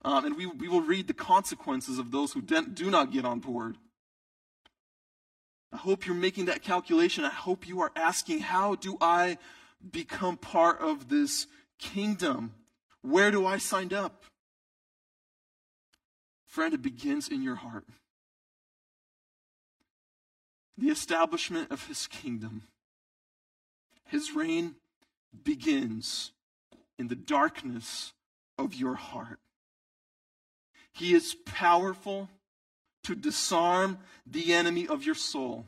Um, 0.04 0.26
and 0.26 0.38
we, 0.38 0.46
we 0.46 0.68
will 0.68 0.82
read 0.82 1.08
the 1.08 1.16
consequences 1.16 1.98
of 1.98 2.12
those 2.12 2.34
who 2.34 2.42
do 2.44 2.92
not 2.92 3.12
get 3.12 3.26
on 3.26 3.40
board. 3.40 3.78
I 5.74 5.78
hope 5.78 6.06
you're 6.06 6.16
making 6.16 6.46
that 6.46 6.62
calculation. 6.62 7.26
I 7.26 7.30
hope 7.30 7.68
you 7.68 7.82
are 7.82 7.92
asking, 7.96 8.42
how 8.42 8.76
do 8.76 8.96
I 9.02 9.40
become 9.92 10.38
part 10.38 10.82
of 10.82 11.10
this 11.10 11.48
kingdom? 11.80 12.54
Where 13.02 13.32
do 13.32 13.48
I 13.48 13.58
sign 13.58 13.92
up? 13.92 14.26
Friend, 16.46 16.72
it 16.76 16.84
begins 16.84 17.28
in 17.28 17.42
your 17.42 17.56
heart. 17.56 17.86
The 20.78 20.90
establishment 20.90 21.72
of 21.72 21.88
his 21.88 22.08
kingdom, 22.08 22.64
his 24.04 24.34
reign 24.34 24.76
begins 25.44 26.32
in 26.98 27.08
the 27.08 27.16
darkness 27.16 28.14
of 28.58 28.74
your 28.74 28.95
heart. 28.95 29.39
He 30.91 31.14
is 31.14 31.36
powerful 31.45 32.30
to 33.04 33.16
disarm 33.16 33.99
the 34.26 34.54
enemy 34.54 34.88
of 34.88 35.04
your 35.04 35.16
soul 35.16 35.66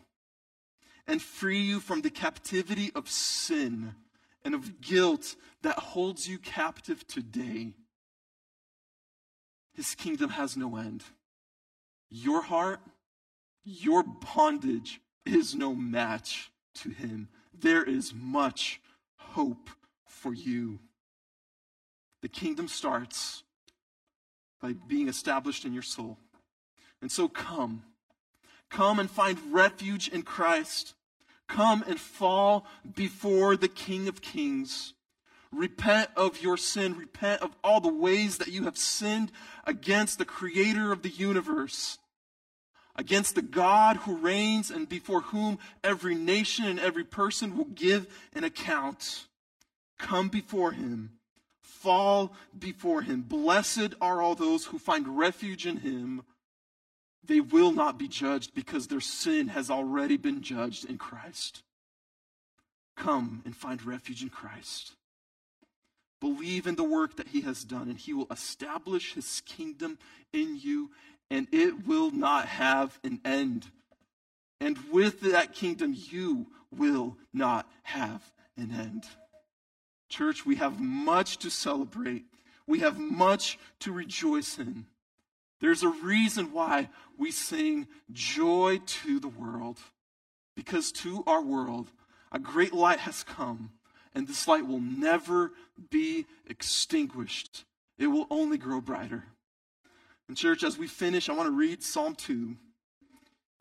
and 1.06 1.22
free 1.22 1.60
you 1.60 1.80
from 1.80 2.02
the 2.02 2.10
captivity 2.10 2.92
of 2.94 3.10
sin 3.10 3.96
and 4.44 4.54
of 4.54 4.82
guilt 4.82 5.36
that 5.62 5.80
holds 5.80 6.28
you 6.28 6.38
captive 6.38 7.08
today. 7.08 7.74
His 9.74 9.96
kingdom 9.96 10.32
has 10.32 10.58
no 10.58 10.76
end. 10.78 11.04
Your 12.10 12.42
heart, 12.42 12.80
your 13.64 14.04
bondage 14.04 15.02
is 15.28 15.56
no 15.56 15.74
match 15.76 16.52
to 16.76 16.90
him. 16.90 17.30
There 17.54 17.84
is 17.84 18.14
much 18.14 18.82
hope 19.18 19.70
for 20.06 20.34
you. 20.34 20.80
The 22.22 22.30
kingdom 22.30 22.68
starts 22.68 23.44
by 24.62 24.74
being 24.74 25.08
established 25.08 25.66
in 25.66 25.74
your 25.74 25.84
soul. 25.84 26.18
And 27.02 27.12
so 27.12 27.28
come. 27.28 27.84
Come 28.70 29.00
and 29.00 29.10
find 29.10 29.38
refuge 29.52 30.08
in 30.08 30.24
Christ. 30.24 30.94
Come 31.48 31.84
and 31.88 32.00
fall 32.00 32.66
before 32.96 33.56
the 33.56 33.68
King 33.68 34.08
of 34.08 34.22
Kings. 34.22 34.94
Repent 35.52 36.10
of 36.16 36.42
your 36.42 36.58
sin. 36.58 36.98
Repent 36.98 37.42
of 37.42 37.56
all 37.64 37.80
the 37.80 37.88
ways 37.88 38.38
that 38.40 38.50
you 38.50 38.64
have 38.64 38.78
sinned 38.78 39.32
against 39.66 40.18
the 40.18 40.26
Creator 40.26 40.92
of 40.92 41.04
the 41.04 41.10
universe, 41.10 42.00
against 42.98 43.36
the 43.36 43.42
God 43.42 43.98
who 43.98 44.18
reigns 44.18 44.72
and 44.72 44.90
before 44.90 45.22
whom 45.22 45.60
every 45.84 46.16
nation 46.16 46.66
and 46.66 46.80
every 46.80 47.04
person 47.04 47.58
will 47.58 47.66
give 47.66 48.08
an 48.34 48.44
account. 48.44 49.28
Come 50.00 50.30
before 50.30 50.72
Him. 50.72 51.12
Fall 51.62 52.34
before 52.58 53.02
Him. 53.02 53.22
Blessed 53.22 53.94
are 54.02 54.22
all 54.22 54.36
those 54.36 54.66
who 54.66 54.80
find 54.80 55.18
refuge 55.18 55.66
in 55.66 55.78
Him 55.78 56.24
they 57.28 57.42
will 57.42 57.72
not 57.72 58.00
be 58.00 58.08
judged 58.08 58.54
because 58.54 58.88
their 58.88 59.02
sin 59.02 59.50
has 59.50 59.70
already 59.70 60.18
been 60.18 60.42
judged 60.42 60.86
in 60.86 60.98
Christ. 60.98 61.64
Come 62.96 63.42
and 63.46 63.56
find 63.56 63.86
refuge 63.86 64.24
in 64.24 64.30
Christ. 64.30 64.94
Believe 66.20 66.66
in 66.66 66.76
the 66.76 66.84
work 66.84 67.16
that 67.18 67.28
he 67.28 67.42
has 67.42 67.64
done, 67.64 67.90
and 67.90 67.98
he 67.98 68.14
will 68.14 68.28
establish 68.32 69.14
his 69.14 69.44
kingdom 69.46 70.00
in 70.34 70.58
you, 70.60 70.90
and 71.30 71.48
it 71.52 71.86
will 71.86 72.12
not 72.12 72.46
have 72.46 73.00
an 73.04 73.22
end. 73.26 73.68
And 74.60 74.78
with 74.92 75.22
that 75.22 75.54
kingdom, 75.54 75.96
you 75.96 76.48
will 76.76 77.18
not 77.34 77.70
have 77.84 78.32
an 78.58 78.72
end. 78.72 79.06
Church, 80.10 80.46
we 80.46 80.56
have 80.56 80.80
much 80.80 81.38
to 81.40 81.50
celebrate. 81.50 82.26
We 82.66 82.80
have 82.80 82.98
much 82.98 83.60
to 83.82 83.92
rejoice 83.92 84.58
in. 84.58 84.86
There's 85.60 85.84
a 85.84 85.90
reason 85.90 86.52
why 86.52 86.90
we 87.18 87.32
sing 87.32 87.88
joy 88.12 88.80
to 88.86 89.20
the 89.20 89.28
world. 89.28 89.80
Because 90.56 90.92
to 90.94 91.24
our 91.28 91.42
world, 91.42 91.92
a 92.32 92.40
great 92.40 92.74
light 92.74 93.00
has 93.00 93.24
come, 93.24 93.72
and 94.14 94.28
this 94.28 94.48
light 94.48 94.68
will 94.68 94.82
never 94.82 95.52
be 95.90 96.26
extinguished. 96.48 97.66
It 97.98 98.08
will 98.08 98.28
only 98.30 98.58
grow 98.58 98.82
brighter. 98.82 99.26
And, 100.28 100.36
church, 100.36 100.64
as 100.64 100.78
we 100.78 100.88
finish, 100.88 101.30
I 101.30 101.34
want 101.34 101.48
to 101.48 101.56
read 101.56 101.82
Psalm 101.82 102.16
2. 102.16 102.56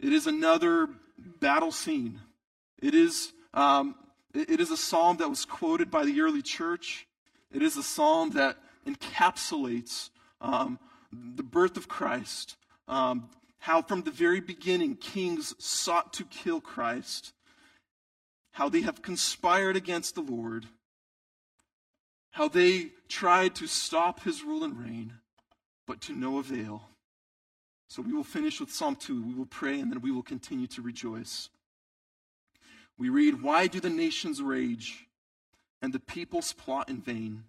It 0.01 0.12
is 0.12 0.27
another 0.27 0.89
battle 1.41 1.73
scene. 1.73 2.21
It 2.83 2.95
is, 2.95 3.33
um, 3.55 3.95
it 4.35 4.61
is 4.61 4.71
a 4.71 4.77
psalm 4.77 5.17
that 5.19 5.29
was 5.29 5.45
quoted 5.45 5.91
by 5.91 6.05
the 6.05 6.21
early 6.21 6.43
church. 6.43 7.07
It 7.53 7.62
is 7.62 7.77
a 7.77 7.83
psalm 7.83 8.31
that 8.31 8.59
encapsulates 8.87 10.11
um, 10.41 10.79
the 11.12 11.43
birth 11.43 11.77
of 11.77 11.89
Christ, 11.89 12.57
um, 12.89 13.31
how 13.59 13.83
from 13.83 14.03
the 14.03 14.11
very 14.11 14.41
beginning 14.41 14.97
kings 14.97 15.55
sought 15.59 16.12
to 16.14 16.25
kill 16.25 16.61
Christ, 16.61 17.33
how 18.53 18.69
they 18.69 18.83
have 18.83 19.03
conspired 19.03 19.77
against 19.77 20.14
the 20.14 20.21
Lord, 20.21 20.67
how 22.33 22.49
they 22.49 22.91
tried 23.09 23.55
to 23.57 23.67
stop 23.67 24.25
his 24.25 24.43
rule 24.43 24.64
and 24.64 24.79
reign, 24.79 25.14
but 25.87 26.01
to 26.03 26.12
no 26.12 26.39
avail. 26.39 26.82
So 27.89 28.03
we 28.03 28.12
will 28.12 28.24
finish 28.24 28.61
with 28.61 28.72
Psalm 28.72 28.97
2. 28.97 29.22
We 29.22 29.34
will 29.34 29.47
pray 29.47 29.78
and 29.80 29.91
then 29.91 30.01
we 30.01 30.11
will 30.11 30.22
continue 30.22 30.66
to 30.68 30.82
rejoice. 30.82 31.49
We 32.99 33.09
read, 33.09 33.43
Why 33.43 33.66
do 33.66 33.80
the 33.80 33.91
nations 33.91 34.43
rage 34.43 35.07
and 35.80 35.93
the 35.93 36.01
peoples 36.01 36.53
plot 36.53 36.89
in 36.89 37.01
vain? 37.01 37.45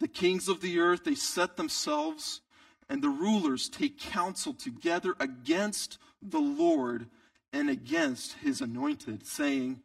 The 0.00 0.08
kings 0.08 0.48
of 0.48 0.60
the 0.60 0.80
earth, 0.80 1.04
they 1.04 1.14
set 1.14 1.56
themselves 1.56 2.40
and 2.88 3.00
the 3.00 3.08
rulers 3.08 3.68
take 3.68 3.98
counsel 3.98 4.52
together 4.52 5.14
against 5.18 5.98
the 6.20 6.40
Lord 6.40 7.06
and 7.52 7.70
against 7.70 8.34
his 8.34 8.60
anointed, 8.60 9.26
saying, 9.26 9.80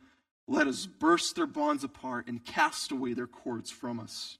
Let 0.47 0.67
us 0.67 0.85
burst 0.85 1.35
their 1.35 1.47
bonds 1.47 1.83
apart 1.83 2.27
and 2.27 2.43
cast 2.43 2.91
away 2.91 3.13
their 3.13 3.27
cords 3.27 3.71
from 3.71 3.99
us. 3.99 4.37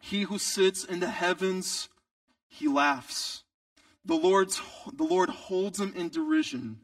He 0.00 0.22
who 0.22 0.38
sits 0.38 0.84
in 0.84 1.00
the 1.00 1.10
heavens, 1.10 1.88
he 2.48 2.68
laughs. 2.68 3.42
The, 4.04 4.14
Lord's, 4.14 4.60
the 4.92 5.04
Lord 5.04 5.30
holds 5.30 5.80
him 5.80 5.92
in 5.96 6.08
derision. 6.08 6.80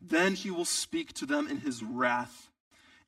Then 0.00 0.34
he 0.34 0.50
will 0.50 0.64
speak 0.64 1.12
to 1.14 1.26
them 1.26 1.48
in 1.48 1.58
his 1.58 1.82
wrath 1.82 2.50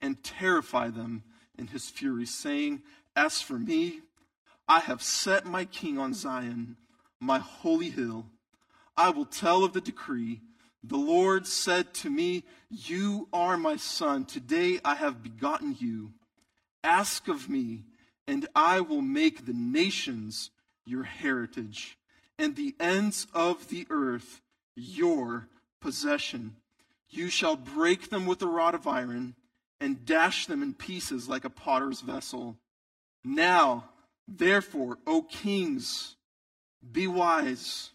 and 0.00 0.22
terrify 0.22 0.88
them 0.88 1.22
in 1.56 1.68
his 1.68 1.88
fury, 1.88 2.26
saying, 2.26 2.82
As 3.14 3.40
for 3.40 3.58
me, 3.58 4.00
I 4.66 4.80
have 4.80 5.02
set 5.02 5.46
my 5.46 5.64
king 5.64 5.98
on 5.98 6.14
Zion 6.14 6.76
my 7.20 7.38
holy 7.38 7.90
hill. 7.90 8.26
I 8.96 9.10
will 9.10 9.24
tell 9.24 9.64
of 9.64 9.72
the 9.72 9.80
decree. 9.80 10.40
The 10.82 10.96
Lord 10.96 11.46
said 11.46 11.92
to 11.94 12.10
me, 12.10 12.44
You 12.70 13.28
are 13.32 13.56
my 13.56 13.76
son. 13.76 14.24
Today 14.24 14.80
I 14.84 14.94
have 14.94 15.22
begotten 15.22 15.76
you. 15.78 16.12
Ask 16.84 17.28
of 17.28 17.48
me, 17.48 17.84
and 18.26 18.46
I 18.54 18.80
will 18.80 19.02
make 19.02 19.46
the 19.46 19.52
nations 19.52 20.50
your 20.88 21.04
heritage, 21.04 21.98
and 22.38 22.56
the 22.56 22.74
ends 22.80 23.26
of 23.34 23.68
the 23.68 23.86
earth 23.90 24.40
your 24.74 25.48
possession. 25.80 26.56
You 27.10 27.28
shall 27.28 27.56
break 27.56 28.10
them 28.10 28.26
with 28.26 28.42
a 28.42 28.46
rod 28.46 28.74
of 28.74 28.86
iron, 28.86 29.34
and 29.80 30.04
dash 30.04 30.46
them 30.46 30.62
in 30.62 30.74
pieces 30.74 31.28
like 31.28 31.44
a 31.44 31.50
potter's 31.50 32.00
vessel. 32.00 32.56
Now, 33.24 33.84
therefore, 34.26 34.98
O 35.06 35.22
kings, 35.22 36.16
be 36.92 37.06
wise. 37.06 37.90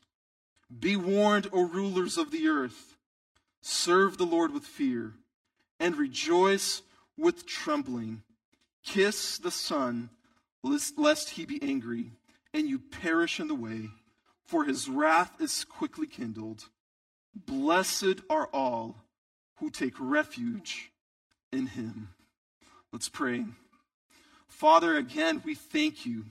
Be 0.79 0.95
warned, 0.95 1.49
O 1.51 1.65
rulers 1.65 2.17
of 2.17 2.31
the 2.31 2.47
earth. 2.47 2.97
Serve 3.61 4.17
the 4.17 4.25
Lord 4.25 4.53
with 4.53 4.63
fear 4.63 5.13
and 5.79 5.97
rejoice 5.97 6.81
with 7.17 7.45
trembling. 7.45 8.23
Kiss 8.83 9.37
the 9.37 9.51
Son, 9.51 10.09
lest 10.63 11.31
he 11.31 11.45
be 11.45 11.61
angry 11.61 12.11
and 12.53 12.67
you 12.67 12.79
perish 12.79 13.39
in 13.39 13.47
the 13.47 13.55
way, 13.55 13.89
for 14.45 14.65
his 14.65 14.87
wrath 14.87 15.39
is 15.39 15.63
quickly 15.63 16.07
kindled. 16.07 16.65
Blessed 17.35 18.21
are 18.29 18.47
all 18.53 18.97
who 19.55 19.69
take 19.69 19.93
refuge 19.99 20.91
in 21.51 21.67
him. 21.67 22.09
Let's 22.91 23.09
pray. 23.09 23.45
Father, 24.47 24.95
again, 24.97 25.41
we 25.43 25.55
thank 25.55 26.05
you 26.05 26.25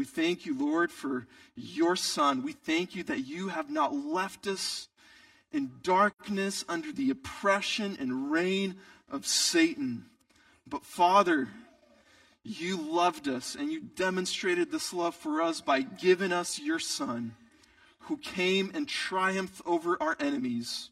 we 0.00 0.04
thank 0.06 0.46
you, 0.46 0.58
Lord, 0.58 0.90
for 0.90 1.26
your 1.54 1.96
Son. 1.96 2.42
We 2.42 2.52
thank 2.52 2.94
you 2.94 3.02
that 3.04 3.26
you 3.26 3.48
have 3.48 3.70
not 3.70 3.94
left 3.94 4.46
us 4.46 4.88
in 5.52 5.72
darkness 5.82 6.64
under 6.68 6.92
the 6.92 7.10
oppression 7.10 7.96
and 8.00 8.30
reign 8.30 8.76
of 9.10 9.26
Satan. 9.26 10.06
But, 10.66 10.84
Father, 10.84 11.48
you 12.42 12.76
loved 12.76 13.28
us 13.28 13.54
and 13.54 13.70
you 13.70 13.80
demonstrated 13.80 14.70
this 14.70 14.92
love 14.92 15.14
for 15.14 15.42
us 15.42 15.60
by 15.60 15.82
giving 15.82 16.32
us 16.32 16.58
your 16.58 16.78
Son, 16.78 17.34
who 18.00 18.16
came 18.16 18.70
and 18.74 18.88
triumphed 18.88 19.60
over 19.66 19.96
our 20.00 20.16
enemies, 20.18 20.90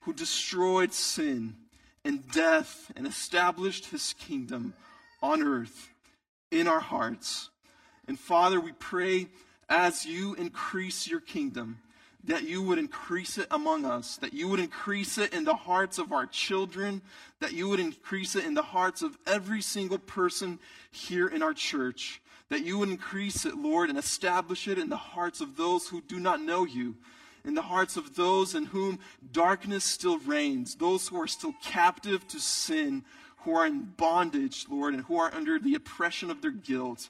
who 0.00 0.12
destroyed 0.12 0.92
sin 0.92 1.54
and 2.04 2.26
death 2.32 2.90
and 2.96 3.06
established 3.06 3.86
his 3.86 4.14
kingdom 4.14 4.74
on 5.22 5.42
earth 5.42 5.90
in 6.50 6.66
our 6.66 6.80
hearts. 6.80 7.50
And 8.08 8.18
Father, 8.18 8.58
we 8.60 8.72
pray 8.72 9.28
as 9.68 10.06
you 10.06 10.34
increase 10.34 11.06
your 11.06 11.20
kingdom, 11.20 11.78
that 12.24 12.42
you 12.42 12.62
would 12.62 12.78
increase 12.78 13.38
it 13.38 13.46
among 13.50 13.84
us, 13.84 14.16
that 14.18 14.34
you 14.34 14.48
would 14.48 14.60
increase 14.60 15.16
it 15.16 15.32
in 15.32 15.44
the 15.44 15.54
hearts 15.54 15.98
of 15.98 16.12
our 16.12 16.26
children, 16.26 17.00
that 17.40 17.52
you 17.52 17.68
would 17.68 17.80
increase 17.80 18.36
it 18.36 18.44
in 18.44 18.54
the 18.54 18.62
hearts 18.62 19.02
of 19.02 19.16
every 19.26 19.62
single 19.62 19.98
person 19.98 20.58
here 20.90 21.28
in 21.28 21.42
our 21.42 21.54
church, 21.54 22.20
that 22.50 22.64
you 22.64 22.78
would 22.78 22.90
increase 22.90 23.46
it, 23.46 23.56
Lord, 23.56 23.88
and 23.88 23.98
establish 23.98 24.68
it 24.68 24.78
in 24.78 24.90
the 24.90 24.96
hearts 24.96 25.40
of 25.40 25.56
those 25.56 25.88
who 25.88 26.02
do 26.02 26.20
not 26.20 26.42
know 26.42 26.64
you, 26.64 26.96
in 27.44 27.54
the 27.54 27.62
hearts 27.62 27.96
of 27.96 28.16
those 28.16 28.54
in 28.54 28.66
whom 28.66 28.98
darkness 29.32 29.84
still 29.84 30.18
reigns, 30.18 30.74
those 30.74 31.08
who 31.08 31.20
are 31.20 31.26
still 31.26 31.54
captive 31.62 32.28
to 32.28 32.38
sin, 32.38 33.02
who 33.38 33.54
are 33.54 33.66
in 33.66 33.80
bondage, 33.96 34.66
Lord, 34.68 34.92
and 34.92 35.04
who 35.04 35.18
are 35.18 35.34
under 35.34 35.58
the 35.58 35.74
oppression 35.74 36.30
of 36.30 36.42
their 36.42 36.50
guilt. 36.50 37.08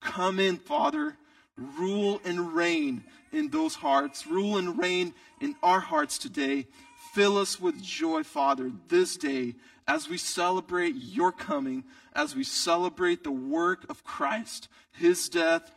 Come 0.00 0.38
in, 0.38 0.58
Father. 0.58 1.16
Rule 1.56 2.20
and 2.24 2.54
reign 2.54 3.04
in 3.32 3.50
those 3.50 3.74
hearts. 3.74 4.26
Rule 4.26 4.56
and 4.56 4.78
reign 4.78 5.14
in 5.40 5.54
our 5.62 5.80
hearts 5.80 6.18
today. 6.18 6.66
Fill 7.12 7.38
us 7.38 7.60
with 7.60 7.80
joy, 7.82 8.24
Father, 8.24 8.72
this 8.88 9.16
day 9.16 9.54
as 9.86 10.08
we 10.08 10.18
celebrate 10.18 10.94
your 10.96 11.30
coming, 11.30 11.84
as 12.14 12.34
we 12.34 12.42
celebrate 12.42 13.22
the 13.22 13.30
work 13.30 13.88
of 13.88 14.02
Christ, 14.02 14.68
his 14.92 15.28
death, 15.28 15.72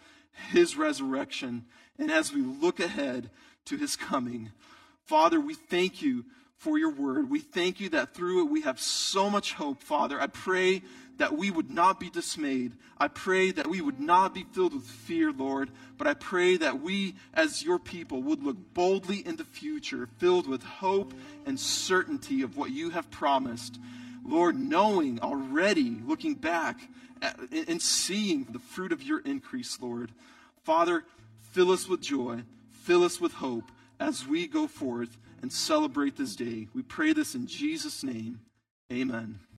his 0.51 0.78
resurrection, 0.78 1.65
and 1.99 2.11
as 2.11 2.34
we 2.34 2.41
look 2.41 2.80
ahead 2.80 3.30
to 3.65 3.78
his 3.78 3.95
coming. 3.95 4.51
Father, 5.05 5.39
we 5.39 5.53
thank 5.53 6.01
you 6.01 6.25
for 6.57 6.78
your 6.78 6.91
word. 6.91 7.30
We 7.30 7.39
thank 7.39 7.80
you 7.80 7.89
that 7.89 8.13
through 8.13 8.45
it 8.45 8.51
we 8.51 8.61
have 8.61 8.80
so 8.80 9.30
much 9.30 9.53
hope, 9.53 9.84
Father. 9.84 10.19
I 10.19 10.28
pray 10.28 10.82
that 11.18 11.38
we 11.38 11.51
would 11.51 11.70
not 11.70 11.99
be 11.99 12.09
dismayed. 12.09 12.74
I 12.97 13.07
pray 13.07 13.51
that 13.51 13.68
we 13.68 13.82
would 13.82 13.99
not 13.99 14.34
be 14.34 14.45
filled 14.51 14.74
with 14.74 14.86
fear, 14.86 15.32
Lord, 15.32 15.70
but 15.97 16.07
I 16.07 16.13
pray 16.13 16.57
that 16.57 16.82
we, 16.82 17.15
as 17.34 17.63
your 17.63 17.80
people, 17.80 18.22
would 18.24 18.43
look 18.43 18.57
boldly 18.74 19.26
in 19.26 19.36
the 19.36 19.43
future, 19.43 20.07
filled 20.18 20.47
with 20.47 20.63
hope 20.63 21.13
and 21.45 21.59
certainty 21.59 22.41
of 22.41 22.57
what 22.57 22.72
you 22.72 22.91
have 22.91 23.09
promised. 23.11 23.80
Lord, 24.24 24.59
knowing 24.59 25.20
already, 25.22 25.97
looking 26.05 26.36
back 26.36 26.80
and 27.51 27.82
seeing 27.82 28.45
the 28.49 28.59
fruit 28.59 28.91
of 28.91 29.01
your 29.01 29.20
increase, 29.20 29.80
Lord. 29.82 30.11
Father, 30.63 31.03
fill 31.51 31.72
us 31.72 31.88
with 31.88 32.01
joy, 32.01 32.43
fill 32.72 33.03
us 33.03 33.20
with 33.20 33.34
hope 33.34 33.72
as 33.99 34.28
we 34.28 34.47
go 34.47 34.68
forth 34.68 35.18
and 35.41 35.51
celebrate 35.51 36.18
this 36.18 36.36
day. 36.36 36.68
We 36.74 36.84
pray 36.84 37.13
this 37.13 37.36
in 37.36 37.47
Jesus' 37.47 38.03
name. 38.03 38.41
Amen. 38.91 39.39